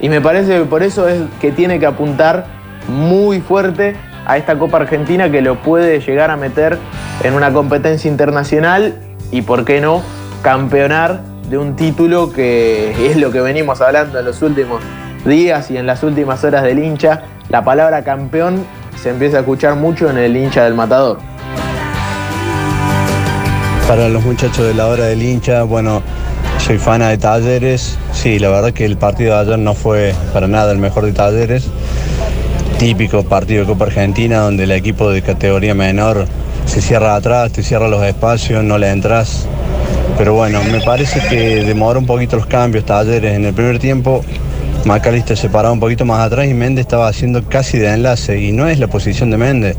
Y 0.00 0.08
me 0.08 0.20
parece 0.20 0.58
que 0.58 0.64
por 0.64 0.82
eso 0.82 1.08
es 1.08 1.20
que 1.40 1.52
tiene 1.52 1.78
que 1.78 1.86
apuntar 1.86 2.46
muy 2.88 3.40
fuerte 3.40 3.96
a 4.26 4.36
esta 4.36 4.58
Copa 4.58 4.78
Argentina 4.78 5.30
que 5.30 5.42
lo 5.42 5.56
puede 5.56 6.00
llegar 6.00 6.30
a 6.30 6.36
meter 6.36 6.78
en 7.22 7.34
una 7.34 7.52
competencia 7.52 8.10
internacional 8.10 8.94
y, 9.30 9.42
por 9.42 9.64
qué 9.64 9.80
no, 9.80 10.02
campeonar 10.42 11.20
de 11.50 11.58
un 11.58 11.76
título 11.76 12.32
que 12.32 12.94
es 13.10 13.16
lo 13.16 13.30
que 13.30 13.40
venimos 13.40 13.80
hablando 13.80 14.18
en 14.18 14.24
los 14.24 14.40
últimos 14.42 14.82
días 15.24 15.70
y 15.70 15.76
en 15.76 15.86
las 15.86 16.02
últimas 16.02 16.44
horas 16.44 16.62
del 16.62 16.78
hincha. 16.78 17.22
La 17.48 17.64
palabra 17.64 18.04
campeón 18.04 18.64
se 18.96 19.10
empieza 19.10 19.38
a 19.38 19.40
escuchar 19.40 19.74
mucho 19.76 20.08
en 20.10 20.18
el 20.18 20.36
hincha 20.36 20.64
del 20.64 20.74
matador. 20.74 21.18
Para 23.88 24.10
los 24.10 24.22
muchachos 24.22 24.66
de 24.66 24.74
la 24.74 24.86
hora 24.86 25.06
del 25.06 25.22
hincha, 25.22 25.62
bueno, 25.62 26.02
soy 26.58 26.76
fana 26.76 27.08
de 27.08 27.16
Talleres. 27.16 27.96
Sí, 28.12 28.38
la 28.38 28.50
verdad 28.50 28.74
que 28.74 28.84
el 28.84 28.98
partido 28.98 29.34
de 29.34 29.40
ayer 29.40 29.58
no 29.58 29.72
fue 29.72 30.14
para 30.34 30.46
nada 30.46 30.72
el 30.72 30.78
mejor 30.78 31.06
de 31.06 31.12
Talleres. 31.12 31.70
Típico 32.78 33.22
partido 33.22 33.62
de 33.62 33.66
Copa 33.66 33.86
Argentina 33.86 34.40
donde 34.40 34.64
el 34.64 34.72
equipo 34.72 35.10
de 35.10 35.22
categoría 35.22 35.74
menor 35.74 36.26
se 36.66 36.82
cierra 36.82 37.16
atrás, 37.16 37.50
te 37.50 37.62
cierra 37.62 37.88
los 37.88 38.04
espacios, 38.04 38.62
no 38.62 38.76
le 38.76 38.90
entras. 38.90 39.46
Pero 40.18 40.34
bueno, 40.34 40.62
me 40.70 40.82
parece 40.82 41.20
que 41.26 41.64
demoró 41.64 41.98
un 41.98 42.06
poquito 42.06 42.36
los 42.36 42.44
cambios 42.44 42.84
Talleres. 42.84 43.34
En 43.34 43.46
el 43.46 43.54
primer 43.54 43.78
tiempo, 43.78 44.22
Macalister 44.84 45.38
se 45.38 45.48
paraba 45.48 45.72
un 45.72 45.80
poquito 45.80 46.04
más 46.04 46.20
atrás 46.20 46.46
y 46.46 46.52
Méndez 46.52 46.82
estaba 46.82 47.08
haciendo 47.08 47.42
casi 47.42 47.78
de 47.78 47.94
enlace. 47.94 48.38
Y 48.38 48.52
no 48.52 48.68
es 48.68 48.78
la 48.80 48.88
posición 48.88 49.30
de 49.30 49.38
Méndez 49.38 49.78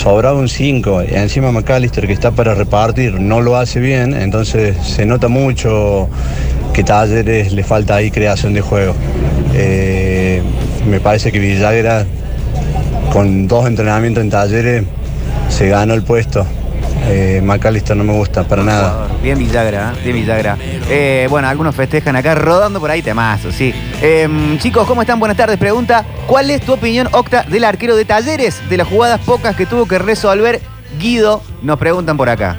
sobraba 0.00 0.38
un 0.38 0.48
5 0.48 1.02
y 1.10 1.14
encima 1.14 1.52
McAllister 1.52 2.06
que 2.06 2.14
está 2.14 2.30
para 2.30 2.54
repartir 2.54 3.20
no 3.20 3.42
lo 3.42 3.56
hace 3.56 3.80
bien, 3.80 4.14
entonces 4.14 4.74
se 4.82 5.04
nota 5.04 5.28
mucho 5.28 6.08
que 6.72 6.82
Talleres 6.82 7.52
le 7.52 7.62
falta 7.64 7.96
ahí 7.96 8.10
creación 8.10 8.54
de 8.54 8.62
juego. 8.62 8.94
Eh, 9.54 10.40
me 10.88 11.00
parece 11.00 11.30
que 11.30 11.38
Villagra 11.38 12.06
con 13.12 13.46
dos 13.46 13.66
entrenamientos 13.66 14.24
en 14.24 14.30
Talleres 14.30 14.84
se 15.50 15.68
ganó 15.68 15.92
el 15.92 16.02
puesto. 16.02 16.46
Eh, 17.12 17.40
McAllister 17.42 17.96
no 17.96 18.04
me 18.04 18.12
gusta 18.12 18.44
para 18.44 18.62
nada. 18.62 19.08
Bien 19.20 19.36
Villagra, 19.36 19.94
¿eh? 19.96 20.00
bien 20.04 20.14
Villagra. 20.14 20.56
Eh, 20.88 21.26
bueno, 21.28 21.48
algunos 21.48 21.74
festejan 21.74 22.14
acá 22.14 22.36
rodando 22.36 22.78
por 22.78 22.88
ahí 22.88 23.02
temazo, 23.02 23.50
sí. 23.50 23.74
Em, 24.00 24.56
chicos, 24.58 24.86
¿cómo 24.86 25.00
están? 25.00 25.18
Buenas 25.18 25.36
tardes. 25.36 25.58
Pregunta, 25.58 26.04
¿cuál 26.28 26.52
es 26.52 26.60
tu 26.60 26.74
opinión, 26.74 27.08
Octa, 27.10 27.42
del 27.42 27.64
arquero 27.64 27.96
de 27.96 28.04
Talleres? 28.04 28.62
De 28.70 28.76
las 28.76 28.86
jugadas 28.86 29.20
pocas 29.22 29.56
que 29.56 29.66
tuvo 29.66 29.86
que 29.86 29.98
resolver 29.98 30.60
Guido, 31.00 31.42
nos 31.62 31.80
preguntan 31.80 32.16
por 32.16 32.28
acá. 32.28 32.56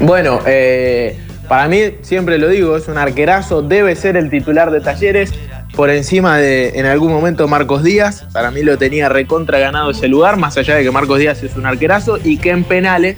Bueno, 0.00 0.40
eh, 0.44 1.16
para 1.46 1.68
mí, 1.68 1.94
siempre 2.02 2.38
lo 2.38 2.48
digo, 2.48 2.76
es 2.76 2.88
un 2.88 2.98
arquerazo, 2.98 3.62
debe 3.62 3.94
ser 3.94 4.16
el 4.16 4.28
titular 4.28 4.72
de 4.72 4.80
Talleres, 4.80 5.32
por 5.76 5.90
encima 5.90 6.38
de 6.38 6.70
en 6.80 6.86
algún 6.86 7.12
momento 7.12 7.46
Marcos 7.46 7.84
Díaz. 7.84 8.24
Para 8.32 8.50
mí 8.50 8.62
lo 8.62 8.76
tenía 8.76 9.08
recontra 9.08 9.60
ganado 9.60 9.92
ese 9.92 10.08
lugar, 10.08 10.36
más 10.36 10.56
allá 10.56 10.74
de 10.74 10.82
que 10.82 10.90
Marcos 10.90 11.20
Díaz 11.20 11.44
es 11.44 11.54
un 11.54 11.64
arquerazo 11.64 12.18
y 12.22 12.38
que 12.38 12.50
en 12.50 12.64
penales 12.64 13.16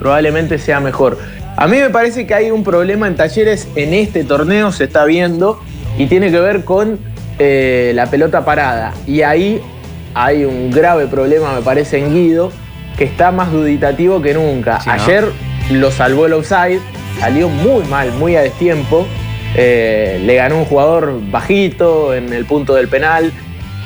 probablemente 0.00 0.58
sea 0.58 0.80
mejor. 0.80 1.18
A 1.56 1.68
mí 1.68 1.76
me 1.76 1.90
parece 1.90 2.26
que 2.26 2.34
hay 2.34 2.50
un 2.50 2.64
problema 2.64 3.06
en 3.06 3.14
Talleres 3.14 3.68
en 3.76 3.94
este 3.94 4.24
torneo, 4.24 4.72
se 4.72 4.84
está 4.84 5.04
viendo, 5.04 5.60
y 5.98 6.06
tiene 6.06 6.32
que 6.32 6.40
ver 6.40 6.64
con 6.64 6.98
eh, 7.38 7.92
la 7.94 8.06
pelota 8.06 8.44
parada. 8.44 8.94
Y 9.06 9.22
ahí 9.22 9.60
hay 10.14 10.44
un 10.44 10.70
grave 10.70 11.06
problema, 11.06 11.54
me 11.54 11.62
parece, 11.62 11.98
en 11.98 12.12
Guido, 12.14 12.50
que 12.96 13.04
está 13.04 13.30
más 13.30 13.52
duditativo 13.52 14.20
que 14.22 14.34
nunca. 14.34 14.80
Sí, 14.80 14.88
¿no? 14.88 14.94
Ayer 14.94 15.24
lo 15.70 15.90
salvó 15.90 16.26
el 16.26 16.32
offside, 16.32 16.80
salió 17.18 17.48
muy 17.48 17.84
mal, 17.84 18.10
muy 18.12 18.36
a 18.36 18.40
destiempo. 18.40 19.06
eh, 19.54 20.20
le 20.24 20.34
ganó 20.36 20.58
un 20.58 20.64
jugador 20.64 21.20
bajito 21.30 22.14
en 22.14 22.32
el 22.32 22.44
punto 22.46 22.74
del 22.74 22.88
penal. 22.88 23.32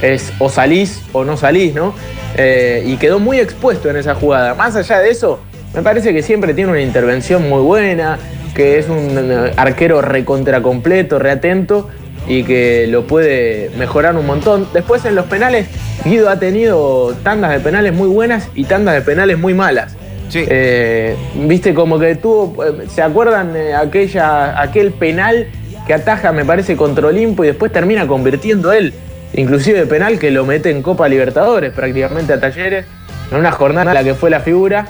Es 0.02 0.32
o 0.38 0.48
salís 0.48 1.02
o 1.12 1.24
no 1.24 1.36
salís, 1.36 1.74
¿no? 1.74 1.94
Eh, 2.36 2.82
y 2.84 2.96
quedó 2.96 3.18
muy 3.18 3.38
expuesto 3.38 3.88
en 3.88 3.96
esa 3.96 4.14
jugada. 4.14 4.54
Más 4.54 4.76
allá 4.76 4.98
de 4.98 5.10
eso, 5.10 5.40
me 5.74 5.82
parece 5.82 6.12
que 6.12 6.22
siempre 6.22 6.54
tiene 6.54 6.70
una 6.70 6.80
intervención 6.80 7.48
muy 7.48 7.60
buena, 7.62 8.18
que 8.54 8.78
es 8.78 8.88
un 8.88 9.18
arquero 9.56 10.00
recontra 10.00 10.62
completo, 10.62 11.18
reatento 11.18 11.90
y 12.26 12.44
que 12.44 12.86
lo 12.86 13.06
puede 13.06 13.70
mejorar 13.76 14.16
un 14.16 14.26
montón. 14.26 14.68
Después 14.72 15.04
en 15.04 15.14
los 15.14 15.26
penales, 15.26 15.66
Guido 16.04 16.30
ha 16.30 16.38
tenido 16.38 17.14
tandas 17.22 17.50
de 17.50 17.60
penales 17.60 17.92
muy 17.92 18.08
buenas 18.08 18.48
y 18.54 18.64
tandas 18.64 18.94
de 18.94 19.00
penales 19.02 19.38
muy 19.38 19.54
malas. 19.54 19.96
Sí. 20.28 20.44
Eh, 20.48 21.16
Viste, 21.34 21.74
como 21.74 21.98
que 21.98 22.14
tuvo. 22.14 22.64
eh, 22.64 22.86
¿Se 22.88 23.02
acuerdan 23.02 23.54
eh, 23.56 23.74
aquella, 23.74 24.60
aquel 24.60 24.92
penal 24.92 25.48
que 25.86 25.94
ataja, 25.94 26.32
me 26.32 26.44
parece, 26.44 26.76
contra 26.76 27.08
Olimpo 27.08 27.44
y 27.44 27.48
después 27.48 27.70
termina 27.70 28.06
convirtiendo 28.06 28.72
él, 28.72 28.94
inclusive 29.34 29.84
penal 29.84 30.18
que 30.18 30.30
lo 30.30 30.46
mete 30.46 30.70
en 30.70 30.80
Copa 30.80 31.08
Libertadores 31.08 31.72
prácticamente 31.72 32.32
a 32.32 32.40
Talleres, 32.40 32.86
en 33.30 33.36
una 33.36 33.52
jornada 33.52 33.90
en 33.90 33.94
la 33.94 34.04
que 34.04 34.14
fue 34.14 34.30
la 34.30 34.40
figura? 34.40 34.86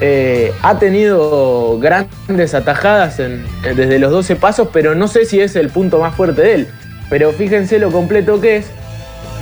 Eh, 0.00 0.52
ha 0.62 0.78
tenido 0.78 1.78
grandes 1.78 2.54
atajadas 2.54 3.16
desde 3.16 3.98
los 3.98 4.10
12 4.10 4.36
pasos, 4.36 4.68
pero 4.72 4.94
no 4.94 5.08
sé 5.08 5.24
si 5.24 5.40
es 5.40 5.56
el 5.56 5.70
punto 5.70 5.98
más 6.00 6.14
fuerte 6.14 6.42
de 6.42 6.54
él. 6.54 6.68
Pero 7.10 7.32
fíjense 7.32 7.78
lo 7.78 7.90
completo 7.90 8.40
que 8.40 8.56
es, 8.56 8.66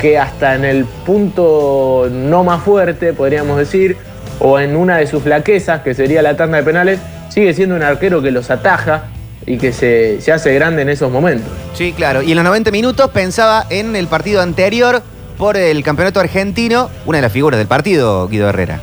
que 0.01 0.19
hasta 0.19 0.55
en 0.55 0.65
el 0.65 0.85
punto 0.85 2.09
no 2.11 2.45
más 2.45 2.62
fuerte, 2.62 3.12
podríamos 3.12 3.57
decir, 3.59 3.97
o 4.41 4.59
en 4.59 4.77
una 4.77 4.99
de 4.99 5.07
sus 5.07 5.23
flaquezas, 5.23 5.83
que 5.83 5.95
sería 5.95 6.23
la 6.23 6.37
tanda 6.37 6.59
de 6.59 6.65
penales, 6.65 6.99
sigue 7.31 7.55
siendo 7.55 7.77
un 7.77 7.83
arquero 7.83 8.21
que 8.21 8.31
los 8.31 8.51
ataja, 8.51 9.05
y 9.47 9.59
que 9.59 9.73
se 9.73 10.33
hace 10.33 10.55
grande 10.55 10.83
en 10.83 10.88
esos 10.88 11.11
momentos. 11.11 11.51
Sí, 11.75 11.93
claro. 11.93 12.23
Y 12.23 12.31
en 12.31 12.37
los 12.37 12.45
90 12.45 12.71
minutos 12.71 13.11
pensaba 13.11 13.67
en 13.71 13.97
el 13.97 14.07
partido 14.07 14.41
anterior 14.41 15.03
por 15.37 15.57
el 15.57 15.83
campeonato 15.83 16.21
argentino, 16.21 16.91
una 17.07 17.19
de 17.19 17.23
las 17.23 17.33
figuras 17.33 17.59
del 17.59 17.67
partido, 17.67 18.29
Guido 18.29 18.49
Herrera. 18.49 18.81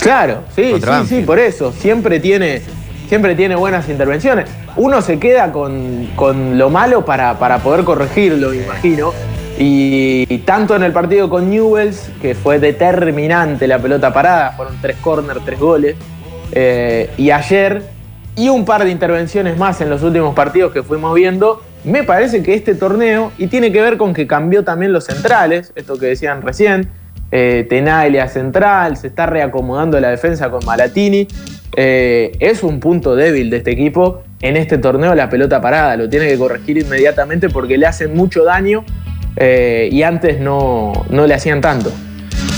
Claro, 0.00 0.44
sí, 0.54 0.74
sí, 0.74 0.80
Banfield. 0.86 1.20
sí, 1.20 1.26
por 1.26 1.38
eso. 1.38 1.72
Siempre 1.72 2.20
tiene, 2.20 2.62
siempre 3.08 3.34
tiene 3.34 3.56
buenas 3.56 3.88
intervenciones. 3.88 4.48
Uno 4.76 5.00
se 5.02 5.18
queda 5.18 5.52
con, 5.52 6.08
con 6.16 6.58
lo 6.58 6.70
malo 6.70 7.04
para, 7.04 7.38
para 7.38 7.58
poder 7.58 7.84
corregirlo, 7.84 8.50
me 8.50 8.56
imagino. 8.56 9.12
Y, 9.58 10.26
y 10.28 10.38
tanto 10.38 10.76
en 10.76 10.82
el 10.82 10.92
partido 10.92 11.30
con 11.30 11.48
Newells, 11.50 12.10
que 12.20 12.34
fue 12.34 12.58
determinante 12.58 13.66
la 13.66 13.78
pelota 13.78 14.12
parada, 14.12 14.52
fueron 14.52 14.76
tres 14.82 14.96
corners, 15.00 15.40
tres 15.44 15.58
goles. 15.58 15.96
eh, 16.52 17.10
y 17.16 17.30
ayer, 17.30 17.82
y 18.36 18.50
un 18.50 18.64
par 18.66 18.84
de 18.84 18.90
intervenciones 18.90 19.56
más 19.56 19.80
en 19.80 19.88
los 19.88 20.02
últimos 20.02 20.34
partidos 20.34 20.72
que 20.72 20.82
fuimos 20.82 21.14
viendo, 21.14 21.62
me 21.84 22.02
parece 22.04 22.42
que 22.42 22.52
este 22.54 22.74
torneo, 22.74 23.32
y 23.38 23.46
tiene 23.46 23.72
que 23.72 23.80
ver 23.80 23.96
con 23.96 24.12
que 24.12 24.26
cambió 24.26 24.62
también 24.62 24.92
los 24.92 25.04
centrales, 25.06 25.72
esto 25.74 25.98
que 25.98 26.06
decían 26.06 26.42
recién, 26.42 26.90
eh, 27.30 27.66
Tenaglia 27.68 28.28
central, 28.28 28.96
se 28.96 29.08
está 29.08 29.26
reacomodando 29.26 29.98
la 30.00 30.10
defensa 30.10 30.50
con 30.50 30.64
Malatini. 30.64 31.26
Eh, 31.76 32.32
es 32.40 32.62
un 32.62 32.80
punto 32.80 33.16
débil 33.16 33.50
de 33.50 33.58
este 33.58 33.72
equipo 33.72 34.22
en 34.40 34.56
este 34.56 34.78
torneo 34.78 35.14
la 35.14 35.28
pelota 35.28 35.60
parada, 35.60 35.96
lo 35.96 36.08
tiene 36.08 36.26
que 36.28 36.38
corregir 36.38 36.78
inmediatamente 36.78 37.48
porque 37.48 37.76
le 37.76 37.86
hacen 37.86 38.14
mucho 38.14 38.44
daño 38.44 38.84
eh, 39.36 39.88
y 39.90 40.02
antes 40.02 40.40
no, 40.40 40.92
no 41.10 41.26
le 41.26 41.34
hacían 41.34 41.60
tanto. 41.60 41.92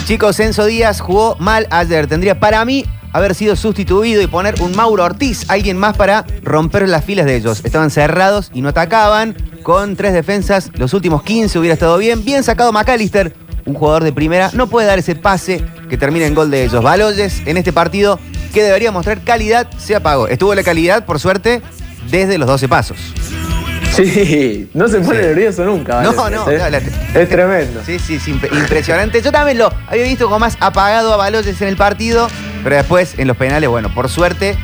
Chicos, 0.05 0.41
Enzo 0.41 0.65
Díaz 0.65 1.01
jugó 1.01 1.37
mal 1.39 1.67
ayer. 1.71 2.07
Tendría 2.07 2.41
para 2.41 2.65
mí 2.65 2.85
haber 3.13 3.35
sido 3.35 3.57
sustituido 3.57 4.23
y 4.23 4.27
poner 4.27 4.55
un 4.61 4.75
Mauro 4.75 5.05
Ortiz, 5.05 5.45
alguien 5.49 5.77
más 5.77 5.97
para 5.97 6.25
romper 6.43 6.89
las 6.89 7.05
filas 7.05 7.27
de 7.27 7.37
ellos. 7.37 7.65
Estaban 7.65 7.91
cerrados 7.91 8.51
y 8.55 8.63
no 8.63 8.71
atacaban. 8.71 9.37
Con 9.63 9.97
tres 9.97 10.15
defensas, 10.15 10.71
los 10.79 10.95
últimos 10.95 11.23
15 11.23 11.59
hubiera 11.59 11.75
estado 11.75 11.99
bien. 11.99 12.25
Bien 12.25 12.43
sacado 12.43 12.73
McAllister, 12.73 13.35
un 13.69 13.75
jugador 13.75 14.03
de 14.05 14.13
primera. 14.13 14.51
No 14.55 14.67
puede 14.67 14.87
dar 14.87 14.99
ese 14.99 15.15
pase 15.15 15.63
que 15.89 15.97
termina 15.97 16.27
en 16.27 16.35
gol 16.35 16.51
de 16.51 16.65
ellos. 16.65 16.83
Baloyes 16.83 17.43
en 17.47 17.57
este 17.57 17.73
partido 17.73 18.19
que 18.53 18.63
debería 18.63 18.91
mostrar 18.91 19.21
calidad 19.21 19.69
se 19.79 19.95
apagó. 19.95 20.27
Estuvo 20.29 20.55
la 20.55 20.63
calidad, 20.63 21.05
por 21.05 21.21
suerte, 21.21 21.61
desde 22.11 22.39
los 22.39 22.49
12 22.49 22.67
pasos. 22.69 22.97
Sí, 23.95 24.71
no 24.75 24.87
se 24.89 25.01
pone 25.01 25.21
nervioso 25.21 25.65
nunca. 25.65 26.03
No, 26.03 26.13
no, 26.31 26.49
es, 26.51 26.61
no, 26.63 26.71
la- 26.71 26.79
es 26.79 27.29
tremendo. 27.29 27.81
Sí, 27.85 27.99
sí, 27.99 28.19
sí, 28.19 28.33
imp- 28.33 28.53
impresionante. 28.57 29.21
Yo 29.21 29.33
también 29.33 29.59
lo 29.59 29.73
había 29.89 30.05
visto 30.05 30.27
como 30.27 30.39
más 30.39 30.57
apagado 30.61 31.13
a 31.13 31.17
Baloyes 31.17 31.61
en 31.61 31.69
el 31.69 31.77
partido, 31.77 32.29
pero 32.63 32.77
después 32.77 33.15
en 33.19 33.27
los 33.29 33.37
penales, 33.37 33.69
bueno, 33.69 33.93
por 33.93 34.09
suerte 34.09 34.57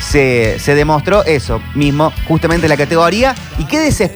se, 0.00 0.58
se 0.60 0.74
demostró 0.74 1.24
eso 1.24 1.60
mismo, 1.74 2.12
justamente 2.28 2.66
en 2.66 2.70
la 2.70 2.76
categoría. 2.76 3.34
Y 3.58 3.64
qué, 3.64 3.80
deses- 3.80 4.12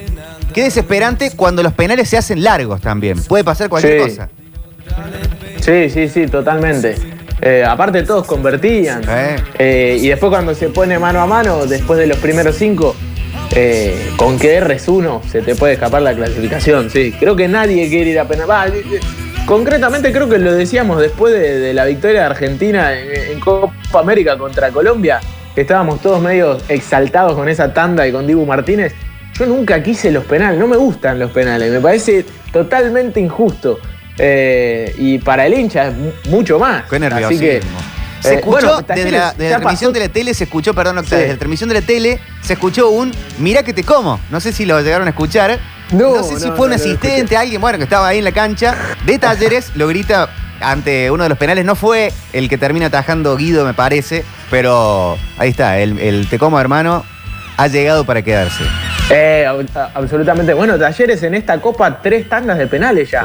qué 0.52 0.64
desesperante 0.64 1.30
cuando 1.36 1.62
los 1.62 1.72
penales 1.72 2.08
se 2.08 2.16
hacen 2.16 2.42
largos 2.42 2.80
también. 2.80 3.22
Puede 3.24 3.44
pasar 3.44 3.68
cualquier 3.68 4.02
Sí. 4.02 4.08
cosa. 4.08 4.28
Sí, 5.60 5.90
sí, 5.90 6.08
sí, 6.08 6.26
totalmente. 6.26 6.96
Eh, 7.40 7.64
aparte 7.66 8.02
todos 8.02 8.26
convertían. 8.26 9.02
Eh. 9.08 9.36
Eh, 9.58 9.98
y 10.00 10.08
después 10.08 10.30
cuando 10.30 10.54
se 10.54 10.68
pone 10.68 10.98
mano 10.98 11.20
a 11.20 11.26
mano, 11.26 11.66
después 11.66 11.98
de 11.98 12.06
los 12.06 12.18
primeros 12.18 12.56
cinco, 12.56 12.94
eh, 13.54 14.10
con 14.16 14.38
que 14.38 14.54
erres 14.54 14.88
uno, 14.88 15.22
se 15.30 15.40
te 15.42 15.54
puede 15.54 15.74
escapar 15.74 16.02
la 16.02 16.14
clasificación. 16.14 16.90
Sí, 16.90 17.14
creo 17.18 17.36
que 17.36 17.48
nadie 17.48 17.88
quiere 17.88 18.10
ir 18.10 18.18
a 18.20 18.26
penal. 18.26 18.72
Concretamente 19.46 20.12
creo 20.12 20.28
que 20.28 20.38
lo 20.38 20.52
decíamos 20.52 21.00
después 21.00 21.32
de, 21.32 21.58
de 21.58 21.74
la 21.74 21.84
victoria 21.84 22.20
de 22.20 22.26
Argentina 22.26 22.92
en, 22.98 23.32
en 23.32 23.40
Copa 23.40 23.72
América 23.94 24.36
contra 24.38 24.70
Colombia, 24.70 25.20
que 25.54 25.62
estábamos 25.62 26.00
todos 26.00 26.20
medio 26.20 26.58
exaltados 26.68 27.34
con 27.34 27.48
esa 27.48 27.72
tanda 27.72 28.06
y 28.06 28.12
con 28.12 28.26
Dibu 28.26 28.44
Martínez. 28.46 28.94
Yo 29.38 29.46
nunca 29.46 29.82
quise 29.82 30.10
los 30.10 30.24
penales, 30.24 30.58
no 30.58 30.66
me 30.66 30.76
gustan 30.76 31.18
los 31.18 31.30
penales, 31.30 31.70
me 31.72 31.80
parece 31.80 32.24
totalmente 32.52 33.20
injusto. 33.20 33.78
Eh, 34.18 34.94
y 34.98 35.18
para 35.18 35.46
el 35.46 35.54
hincha 35.54 35.88
es 35.88 35.94
mu- 35.96 36.12
mucho 36.28 36.58
más. 36.58 36.82
Qué 36.90 36.96
Así 36.96 37.38
que, 37.38 37.54
nerviosismo. 37.54 37.78
Se 38.20 38.32
eh, 38.32 38.34
escuchó 38.34 38.50
bueno, 38.50 38.82
desde 38.86 39.10
la, 39.10 39.30
desde 39.32 39.50
la 39.50 39.56
transmisión 39.60 39.92
pasó- 39.92 40.00
de 40.02 40.06
la 40.08 40.12
tele, 40.12 40.34
se 40.34 40.44
escuchó, 40.44 40.74
perdón, 40.74 40.98
Octavio, 40.98 41.16
Sí. 41.16 41.20
desde 41.22 41.32
la 41.32 41.38
transmisión 41.38 41.68
de 41.70 41.74
la 41.76 41.80
tele 41.86 42.20
se 42.42 42.52
escuchó 42.52 42.90
un 42.90 43.12
mira 43.38 43.62
que 43.62 43.72
te 43.72 43.82
como. 43.82 44.20
No 44.30 44.40
sé 44.40 44.52
si 44.52 44.66
lo 44.66 44.78
llegaron 44.82 45.06
a 45.06 45.10
escuchar. 45.10 45.58
No, 45.92 46.16
No, 46.16 46.22
sé 46.22 46.38
si 46.38 46.46
no, 46.48 46.54
fue 46.56 46.66
un 46.66 46.70
no 46.70 46.76
asistente, 46.76 47.34
alguien, 47.36 47.60
bueno, 47.62 47.78
que 47.78 47.84
estaba 47.84 48.08
ahí 48.08 48.18
en 48.18 48.24
la 48.24 48.32
cancha 48.32 48.76
de 49.06 49.18
talleres, 49.18 49.70
lo 49.74 49.88
grita 49.88 50.28
ante 50.60 51.10
uno 51.10 51.22
de 51.22 51.30
los 51.30 51.38
penales. 51.38 51.64
No 51.64 51.74
fue 51.74 52.12
el 52.34 52.50
que 52.50 52.58
termina 52.58 52.86
atajando 52.86 53.34
Guido, 53.38 53.64
me 53.64 53.72
parece, 53.74 54.22
pero 54.50 55.16
ahí 55.38 55.48
está, 55.48 55.78
el, 55.78 55.98
el 55.98 56.28
te 56.28 56.38
como 56.38 56.60
hermano 56.60 57.04
ha 57.56 57.66
llegado 57.68 58.04
para 58.04 58.20
quedarse. 58.22 58.64
Eh, 59.10 59.46
absolutamente. 59.94 60.54
Bueno, 60.54 60.78
Talleres 60.78 61.22
en 61.22 61.34
esta 61.34 61.60
copa, 61.60 62.00
tres 62.00 62.28
tandas 62.28 62.58
de 62.58 62.66
penales 62.66 63.10
ya. 63.10 63.24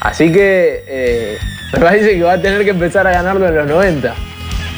Así 0.00 0.30
que 0.32 0.84
eh, 0.86 1.38
me 1.72 1.78
parece 1.80 2.14
que 2.16 2.22
va 2.22 2.34
a 2.34 2.40
tener 2.42 2.64
que 2.64 2.70
empezar 2.70 3.06
a 3.06 3.10
ganarlo 3.10 3.48
en 3.48 3.54
los 3.54 3.66
90. 3.66 4.14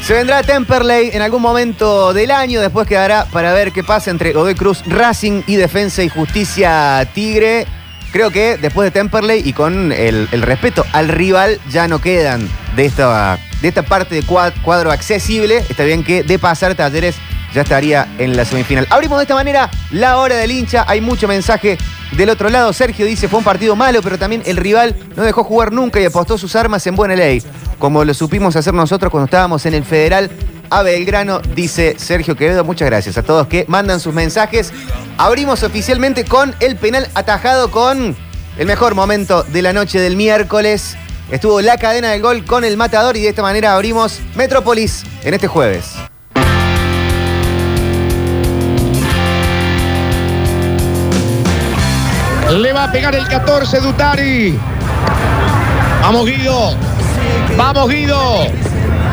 Se 0.03 0.13
vendrá 0.13 0.41
Temperley 0.41 1.11
en 1.13 1.21
algún 1.21 1.43
momento 1.43 2.11
del 2.13 2.31
año, 2.31 2.59
después 2.59 2.87
quedará 2.87 3.25
para 3.25 3.53
ver 3.53 3.71
qué 3.71 3.83
pasa 3.83 4.09
entre 4.09 4.33
Godoy 4.33 4.55
Cruz 4.55 4.83
Racing 4.87 5.43
y 5.45 5.57
Defensa 5.57 6.01
y 6.03 6.09
Justicia 6.09 7.07
Tigre. 7.13 7.67
Creo 8.11 8.31
que 8.31 8.57
después 8.57 8.87
de 8.87 8.91
Temperley 8.99 9.41
y 9.45 9.53
con 9.53 9.91
el, 9.91 10.27
el 10.31 10.41
respeto 10.41 10.83
al 10.91 11.07
rival 11.07 11.59
ya 11.69 11.87
no 11.87 12.01
quedan 12.01 12.49
de 12.75 12.85
esta, 12.85 13.37
de 13.61 13.67
esta 13.67 13.83
parte 13.83 14.15
de 14.15 14.23
cuad- 14.23 14.53
cuadro 14.63 14.91
accesible. 14.91 15.57
Está 15.69 15.83
bien 15.83 16.03
que 16.03 16.23
de 16.23 16.39
pasar 16.39 16.73
Talleres 16.73 17.15
ya 17.53 17.61
estaría 17.61 18.07
en 18.17 18.35
la 18.35 18.45
semifinal. 18.45 18.87
Abrimos 18.89 19.17
de 19.17 19.23
esta 19.23 19.35
manera 19.35 19.69
la 19.91 20.17
hora 20.17 20.35
del 20.35 20.51
hincha. 20.51 20.85
Hay 20.87 21.01
mucho 21.01 21.27
mensaje 21.27 21.77
del 22.11 22.29
otro 22.29 22.49
lado. 22.49 22.73
Sergio 22.73 23.05
dice 23.05 23.27
fue 23.27 23.39
un 23.39 23.45
partido 23.45 23.75
malo, 23.75 24.01
pero 24.01 24.17
también 24.17 24.43
el 24.45 24.57
rival 24.57 24.95
no 25.15 25.23
dejó 25.23 25.43
jugar 25.43 25.71
nunca 25.71 25.99
y 25.99 26.05
apostó 26.05 26.37
sus 26.37 26.55
armas 26.55 26.85
en 26.87 26.95
buena 26.95 27.15
ley. 27.15 27.43
Como 27.79 28.05
lo 28.05 28.13
supimos 28.13 28.55
hacer 28.55 28.73
nosotros 28.73 29.11
cuando 29.11 29.25
estábamos 29.25 29.65
en 29.65 29.73
el 29.73 29.83
Federal 29.83 30.29
a 30.69 30.83
Belgrano, 30.83 31.39
dice 31.39 31.95
Sergio 31.97 32.35
Quevedo. 32.35 32.63
Muchas 32.63 32.87
gracias 32.87 33.17
a 33.17 33.23
todos 33.23 33.47
que 33.47 33.65
mandan 33.67 33.99
sus 33.99 34.13
mensajes. 34.13 34.71
Abrimos 35.17 35.63
oficialmente 35.63 36.23
con 36.23 36.55
el 36.59 36.77
penal 36.77 37.09
atajado 37.13 37.71
con 37.71 38.15
el 38.57 38.67
mejor 38.67 38.95
momento 38.95 39.43
de 39.43 39.61
la 39.61 39.73
noche 39.73 39.99
del 39.99 40.15
miércoles. 40.15 40.95
Estuvo 41.29 41.61
la 41.61 41.77
cadena 41.77 42.11
del 42.11 42.21
gol 42.21 42.45
con 42.45 42.63
el 42.63 42.77
matador 42.77 43.15
y 43.17 43.21
de 43.21 43.29
esta 43.29 43.41
manera 43.41 43.73
abrimos 43.73 44.19
Metrópolis 44.35 45.03
en 45.23 45.33
este 45.33 45.47
jueves. 45.47 45.93
Le 52.51 52.73
va 52.73 52.83
a 52.83 52.91
pegar 52.91 53.15
el 53.15 53.25
14 53.27 53.79
Dutari. 53.79 54.59
Vamos 56.01 56.25
Guido. 56.25 56.75
Vamos 57.55 57.89
Guido. 57.89 58.45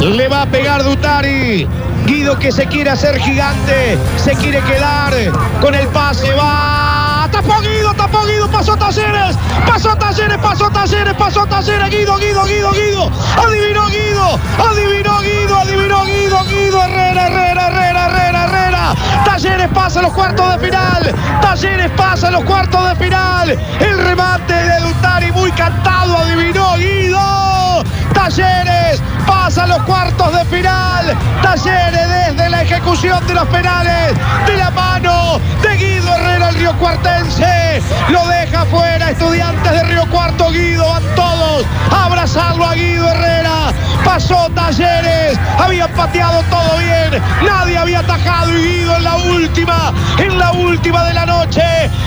Le 0.01 0.27
va 0.27 0.42
a 0.42 0.46
pegar 0.46 0.83
Dutari. 0.83 1.68
Guido 2.05 2.37
que 2.37 2.51
se 2.51 2.66
quiere 2.66 2.90
hacer 2.90 3.16
gigante. 3.20 3.96
Se 4.16 4.35
quiere 4.35 4.61
quedar 4.62 5.14
con 5.61 5.72
el 5.72 5.87
pase. 5.88 6.33
Va. 6.35 7.29
Tapó 7.31 7.61
Guido, 7.61 7.94
tapó 7.94 8.24
Guido. 8.27 8.48
Pasó 8.48 8.77
Talleres. 8.77 9.37
Pasó 9.66 9.94
Talleres, 9.96 10.38
pasó 10.38 10.68
Talleres, 10.70 11.14
pasó 11.14 11.46
Talleres. 11.46 11.90
Guido, 11.90 12.16
Guido, 12.16 12.44
Guido, 12.44 12.72
Guido. 12.72 13.11
Adivinó 13.37 13.87
Guido. 13.87 14.40
Adivinó 14.59 15.20
Guido, 15.20 15.57
adivinó 15.59 16.05
Guido, 16.05 16.44
Guido. 16.44 16.83
Herrera, 16.83 17.29
Herrera, 17.29 17.68
Herrera, 17.68 18.07
Herrera, 18.07 18.44
Herrera. 18.44 18.67
Talleres 19.24 19.68
pasa 19.68 20.01
a 20.01 20.03
los 20.03 20.12
cuartos 20.12 20.53
de 20.53 20.66
final. 20.66 21.14
Talleres 21.40 21.90
pasa 21.96 22.29
a 22.29 22.31
los 22.31 22.44
cuartos 22.44 22.88
de 22.88 22.96
final. 22.96 23.51
El 23.51 23.98
remate 24.05 24.55
de 24.55 24.81
Dutari 24.81 25.33
muy 25.33 25.51
cantado. 25.53 26.18
Adivinó 26.18 26.77
Guido. 26.77 27.85
Talleres 28.12 29.03
pasa 29.27 29.64
a 29.64 29.66
los 29.66 29.83
cuartos 29.83 30.33
de 30.33 30.44
final. 30.46 31.16
Talleres 31.42 32.09
desde 32.09 32.51
la 32.51 32.62
ejecución 32.62 33.27
de 33.27 33.35
los 33.35 33.46
penales. 33.48 34.14
De 34.46 34.57
la 34.57 34.70
mano 34.70 35.40
de 35.62 35.77
Guido 35.77 36.14
Herrera, 36.14 36.48
el 36.48 36.55
Río 36.57 36.72
Cuartense. 36.79 37.83
Lo 38.09 38.27
deja 38.27 38.64
fuera. 38.66 39.11
Estudiantes 39.11 39.72
de 39.72 39.83
Río 39.85 40.07
Cuarto. 40.11 40.51
Guido 40.51 40.88
van 40.88 41.03
todos 41.14 41.64
a 41.92 42.05
abrazarlo 42.07 42.66
a 42.66 42.74
Guido 42.74 43.09
Herrera. 43.09 43.72
Pasó 44.05 44.51
Talleres. 44.55 45.38
Habían 45.59 45.88
pateado 45.99 46.45
todo 46.45 46.79
bien. 46.79 47.21
Nadie 47.45 47.77
había 47.77 47.99
atajado 47.99 48.57
y 48.57 48.63
Guido 48.63 48.97
en 48.97 49.05
la 49.05 49.17
última. 49.17 49.93
En 50.19 50.39
la 50.39 50.53
última 50.53 51.05
de 51.05 51.13
la 51.13 51.27
noche. 51.27 51.63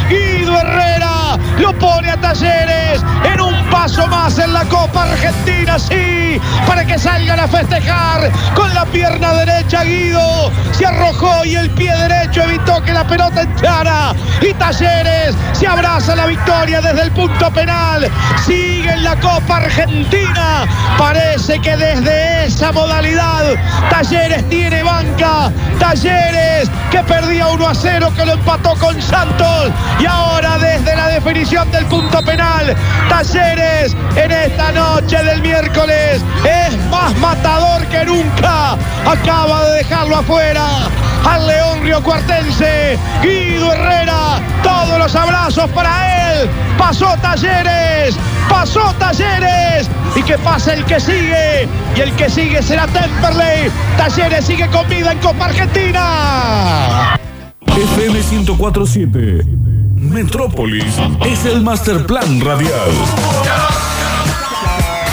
Guido 0.10 0.58
Herrera 0.58 1.38
lo 1.60 1.78
pone 1.78 2.10
a 2.10 2.16
Talleres 2.16 3.04
en 3.26 3.42
un 3.42 3.70
paso 3.70 4.08
más 4.08 4.38
en 4.40 4.54
la 4.54 4.64
Copa 4.66 5.04
Argentina. 5.04 5.78
Sí, 5.78 6.40
para 6.66 6.86
que 6.86 6.98
salgan 6.98 7.40
a 7.42 7.48
festejar 7.50 8.32
con 8.56 8.74
la 8.74 8.86
pierna 8.86 9.34
derecha. 9.34 9.84
Guido, 9.84 10.52
se 10.72 10.86
arrojó 10.86 11.44
y 11.44 11.56
el 11.56 11.70
pie 11.72 11.94
derecho 11.94 12.44
evitó 12.44 12.82
que 12.84 12.94
la 12.94 13.06
pelota 13.06 13.42
entrara. 13.42 14.14
Y 14.42 14.54
Talleres 14.54 15.36
se 15.52 15.68
abraza 15.68 16.16
la 16.16 16.28
victoria 16.28 16.80
desde 16.80 17.02
el 17.02 17.12
punto 17.12 17.52
penal. 17.52 18.10
En 18.88 19.04
la 19.04 19.15
Copa 19.17 19.58
Argentina. 19.58 20.65
Parece 20.98 21.60
que 21.60 21.78
desde 21.78 22.46
esa 22.46 22.72
modalidad 22.72 23.54
Talleres 23.89 24.48
tiene 24.50 24.82
banca. 24.82 25.52
Talleres 25.80 26.70
que 26.89 27.04
perdía 27.04 27.48
1 27.48 27.67
a 27.67 27.76
0, 27.76 28.12
que 28.15 28.26
lo 28.26 28.34
empató 28.34 28.76
con 28.76 29.00
Santos. 29.00 29.72
Y 30.00 30.06
ahora 30.08 30.58
desde 30.58 30.96
la 30.96 31.10
definición 31.10 31.70
del 31.72 31.86
punto 31.86 32.24
penal, 32.24 32.76
Talleres 33.08 33.96
en 34.15 34.32
esta 34.32 34.72
noche 34.72 35.24
del 35.24 35.41
miércoles 35.41 36.24
es 36.44 36.78
más 36.89 37.15
matador 37.17 37.86
que 37.86 38.04
nunca. 38.06 38.78
Acaba 39.06 39.65
de 39.65 39.78
dejarlo 39.78 40.17
afuera 40.17 40.65
al 41.30 41.48
León 41.48 41.82
Río 41.84 42.02
Cuartense, 42.02 42.98
Guido 43.22 43.72
Herrera, 43.74 44.39
todos 44.63 44.98
los 44.98 45.15
abrazos 45.15 45.70
para 45.72 46.34
él. 46.34 46.50
Pasó 46.78 47.15
Talleres, 47.22 48.15
pasó 48.52 48.94
Talleres 49.00 49.90
y 50.14 50.22
que 50.24 50.38
pasa 50.38 50.74
el 50.74 50.84
que 50.86 51.00
sigue 51.00 51.68
y 51.96 52.02
el 52.02 52.12
que 52.16 52.30
sigue 52.30 52.62
será 52.62 52.86
Temperley. 52.88 53.72
Talleres 53.98 54.46
sigue 54.46 54.68
con 54.68 54.88
vida 54.90 55.14
en 55.14 55.20
Copa 55.20 55.46
Argentina. 55.46 57.18
FM 57.66 58.20
1047. 58.20 59.46
Metrópolis 59.96 60.96
es 61.26 61.46
el 61.46 61.62
master 61.62 62.06
plan 62.06 62.42
radial. 62.42 62.92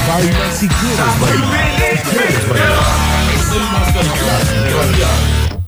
Baila 0.09 0.53
si 0.53 0.67
quieres 0.69 1.21
bailar. 1.21 2.03
Si 2.03 2.11
quieres 2.11 2.49
bailar. 2.49 2.98